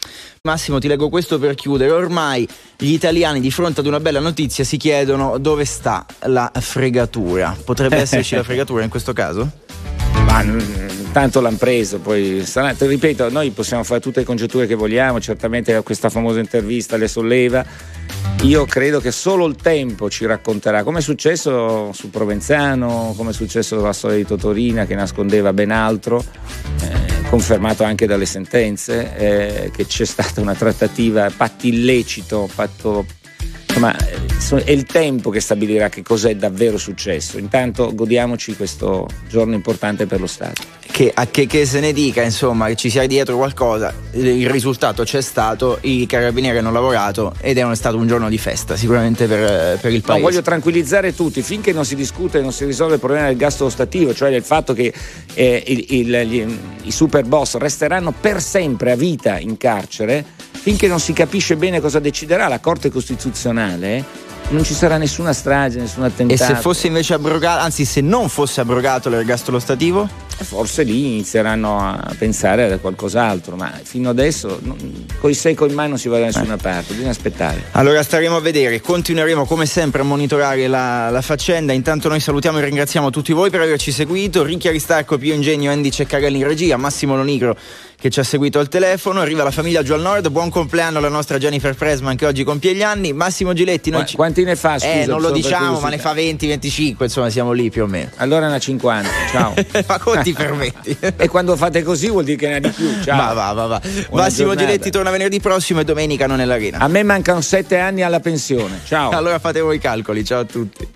Massimo, 0.42 0.78
ti 0.78 0.86
leggo 0.86 1.08
questo 1.08 1.40
per 1.40 1.56
chiudere. 1.56 1.90
Ormai 1.90 2.46
gli 2.76 2.92
italiani 2.92 3.40
di 3.40 3.50
fronte 3.50 3.80
ad 3.80 3.86
una 3.86 3.98
bella 3.98 4.20
notizia 4.20 4.62
si 4.62 4.76
chiedono 4.76 5.38
dove 5.38 5.64
sta 5.64 6.06
la 6.26 6.52
fregatura. 6.60 7.56
Potrebbe 7.64 7.96
esserci 8.06 8.36
la 8.36 8.44
fregatura 8.44 8.84
in 8.84 8.88
questo 8.88 9.12
caso? 9.12 9.50
ma 10.26 10.42
mm, 10.42 10.58
tanto 11.16 11.40
l'hanno 11.40 11.56
preso 11.56 11.98
poi 11.98 12.44
sarà- 12.44 12.74
te 12.74 12.86
ripeto 12.86 13.30
noi 13.30 13.48
possiamo 13.48 13.82
fare 13.84 14.00
tutte 14.00 14.20
le 14.20 14.26
congetture 14.26 14.66
che 14.66 14.74
vogliamo 14.74 15.18
certamente 15.18 15.82
questa 15.82 16.10
famosa 16.10 16.40
intervista 16.40 16.98
le 16.98 17.08
solleva. 17.08 17.64
Io 18.42 18.66
credo 18.66 19.00
che 19.00 19.10
solo 19.10 19.46
il 19.46 19.56
tempo 19.56 20.10
ci 20.10 20.26
racconterà 20.26 20.82
come 20.82 20.98
è 20.98 21.00
successo 21.00 21.90
su 21.94 22.10
Provenzano 22.10 23.14
come 23.16 23.30
è 23.30 23.32
successo 23.32 23.80
la 23.80 23.94
storia 23.94 24.18
di 24.18 24.26
Totorina 24.26 24.84
che 24.84 24.94
nascondeva 24.94 25.54
ben 25.54 25.70
altro 25.70 26.22
eh, 26.82 27.28
confermato 27.30 27.82
anche 27.82 28.04
dalle 28.04 28.26
sentenze 28.26 29.16
eh, 29.16 29.70
che 29.74 29.86
c'è 29.86 30.04
stata 30.04 30.42
una 30.42 30.54
trattativa 30.54 31.30
patto 31.34 31.66
illecito 31.66 32.46
patto 32.54 33.06
Insomma, 33.76 33.94
so- 34.38 34.56
è 34.56 34.70
il 34.70 34.84
tempo 34.84 35.28
che 35.28 35.38
stabilirà 35.40 35.90
che 35.90 36.00
cos'è 36.00 36.34
davvero 36.34 36.78
successo. 36.78 37.36
Intanto 37.36 37.94
godiamoci 37.94 38.56
questo 38.56 39.06
giorno 39.28 39.54
importante 39.54 40.06
per 40.06 40.18
lo 40.18 40.26
Stato. 40.26 40.62
Che, 40.90 41.12
a 41.14 41.26
che, 41.26 41.46
che 41.46 41.66
se 41.66 41.80
ne 41.80 41.92
dica, 41.92 42.22
insomma, 42.22 42.68
che 42.68 42.74
ci 42.76 42.88
sia 42.88 43.06
dietro 43.06 43.36
qualcosa, 43.36 43.92
il 44.12 44.48
risultato 44.48 45.02
c'è 45.02 45.20
stato, 45.20 45.76
i 45.82 46.06
carabinieri 46.06 46.56
hanno 46.56 46.72
lavorato 46.72 47.34
ed 47.42 47.58
è 47.58 47.74
stato 47.74 47.98
un 47.98 48.06
giorno 48.06 48.30
di 48.30 48.38
festa, 48.38 48.76
sicuramente 48.76 49.26
per, 49.26 49.78
per 49.78 49.90
il 49.92 49.98
No, 49.98 50.06
paese. 50.06 50.22
voglio 50.22 50.40
tranquillizzare 50.40 51.14
tutti, 51.14 51.42
finché 51.42 51.72
non 51.74 51.84
si 51.84 51.96
discute 51.96 52.38
e 52.38 52.40
non 52.40 52.52
si 52.52 52.64
risolve 52.64 52.94
il 52.94 53.00
problema 53.00 53.26
del 53.26 53.36
gasto 53.36 53.66
ostativo, 53.66 54.14
cioè 54.14 54.30
del 54.30 54.42
fatto 54.42 54.72
che 54.72 54.90
eh, 55.34 55.62
il- 55.66 55.84
il- 55.90 56.20
gli- 56.26 56.58
i 56.84 56.90
super 56.90 57.24
boss 57.26 57.56
resteranno 57.56 58.14
per 58.18 58.40
sempre 58.40 58.92
a 58.92 58.96
vita 58.96 59.38
in 59.38 59.58
carcere, 59.58 60.24
finché 60.66 60.88
non 60.88 60.98
si 60.98 61.12
capisce 61.12 61.54
bene 61.54 61.80
cosa 61.80 62.00
deciderà 62.00 62.48
la 62.48 62.58
Corte 62.58 62.90
Costituzionale, 62.90 64.04
non 64.48 64.64
ci 64.64 64.74
sarà 64.74 64.96
nessuna 64.96 65.32
strage, 65.32 65.78
nessun 65.78 66.02
attentato. 66.02 66.42
E 66.42 66.44
se 66.44 66.56
fosse 66.56 66.88
invece 66.88 67.14
abrogato, 67.14 67.62
anzi 67.62 67.84
se 67.84 68.00
non 68.00 68.28
fosse 68.28 68.62
abrogato 68.62 69.08
l'ergastolo 69.08 69.60
stativo? 69.60 70.08
Forse 70.38 70.82
lì 70.82 71.06
inizieranno 71.06 71.78
a 71.78 72.12
pensare 72.18 72.72
a 72.72 72.78
qualcos'altro, 72.78 73.54
ma 73.54 73.78
fino 73.80 74.10
adesso 74.10 74.60
con 75.20 75.30
i 75.30 75.34
secco 75.34 75.66
in 75.66 75.72
mano 75.74 75.90
non 75.90 75.98
si 75.98 76.08
va 76.08 76.18
da 76.18 76.24
nessuna 76.26 76.54
eh. 76.54 76.58
parte, 76.58 76.94
bisogna 76.94 77.10
aspettare. 77.10 77.62
Allora 77.70 78.02
staremo 78.02 78.34
a 78.34 78.40
vedere, 78.40 78.80
continueremo 78.80 79.46
come 79.46 79.66
sempre 79.66 80.00
a 80.00 80.04
monitorare 80.04 80.66
la, 80.66 81.10
la, 81.10 81.22
faccenda. 81.22 81.72
Intanto 81.72 82.08
noi 82.08 82.18
salutiamo 82.18 82.58
e 82.58 82.64
ringraziamo 82.64 83.10
tutti 83.10 83.32
voi 83.32 83.50
per 83.50 83.60
averci 83.60 83.92
seguito. 83.92 84.42
Ricchi 84.42 84.66
Aristarco, 84.66 85.16
Pio 85.16 85.32
Ingegno, 85.32 85.70
Andy 85.70 85.90
Ceccarelli 85.90 86.38
in 86.38 86.46
regia, 86.46 86.76
Massimo 86.76 87.14
Lonigro 87.14 87.56
che 87.98 88.10
ci 88.10 88.20
ha 88.20 88.22
seguito 88.22 88.58
al 88.58 88.68
telefono. 88.68 89.20
Arriva 89.20 89.42
la 89.42 89.50
famiglia 89.50 89.82
giù 89.82 89.92
al 89.92 90.00
nord. 90.00 90.28
Buon 90.28 90.50
compleanno 90.50 90.98
alla 90.98 91.08
nostra 91.08 91.38
Jennifer 91.38 91.74
Pressman 91.74 92.16
che 92.16 92.26
oggi 92.26 92.44
compie 92.44 92.74
gli 92.74 92.82
anni. 92.82 93.12
Massimo 93.12 93.52
Giletti. 93.52 93.90
Noi 93.90 94.00
Qu- 94.00 94.10
ci... 94.10 94.16
Quanti 94.16 94.44
ne 94.44 94.56
fa? 94.56 94.78
Scusa, 94.78 94.92
eh, 94.92 95.06
non 95.06 95.20
lo 95.20 95.30
diciamo, 95.30 95.80
ma 95.80 95.88
ne 95.88 95.98
fa 95.98 96.12
20-25, 96.12 96.96
insomma, 97.00 97.30
siamo 97.30 97.52
lì 97.52 97.70
più 97.70 97.84
o 97.84 97.86
meno. 97.86 98.10
Allora 98.16 98.46
una 98.46 98.58
50, 98.58 99.10
ciao. 99.30 99.54
ma 99.86 99.98
come 99.98 100.22
ti 100.22 100.32
permetti? 100.32 100.96
e 101.16 101.28
quando 101.28 101.56
fate 101.56 101.82
così 101.82 102.08
vuol 102.08 102.24
dire 102.24 102.36
che 102.36 102.48
ne 102.48 102.54
ha 102.56 102.60
di 102.60 102.70
più. 102.70 102.88
Ciao. 103.02 103.16
Ma 103.16 103.32
va, 103.32 103.52
va, 103.52 103.66
va. 103.66 103.80
Massimo 104.10 104.48
giornata. 104.48 104.54
Giletti 104.56 104.90
torna 104.90 105.10
venerdì 105.10 105.40
prossimo 105.40 105.80
e 105.80 105.84
domenica 105.84 106.26
non 106.26 106.40
è 106.40 106.44
l'arena. 106.44 106.78
A 106.78 106.88
me 106.88 107.02
mancano 107.02 107.40
sette 107.40 107.78
anni 107.78 108.02
alla 108.02 108.20
pensione. 108.20 108.80
Ciao. 108.84 109.10
allora 109.10 109.38
fate 109.38 109.60
voi 109.60 109.76
i 109.76 109.80
calcoli. 109.80 110.24
Ciao 110.24 110.40
a 110.40 110.44
tutti. 110.44 110.95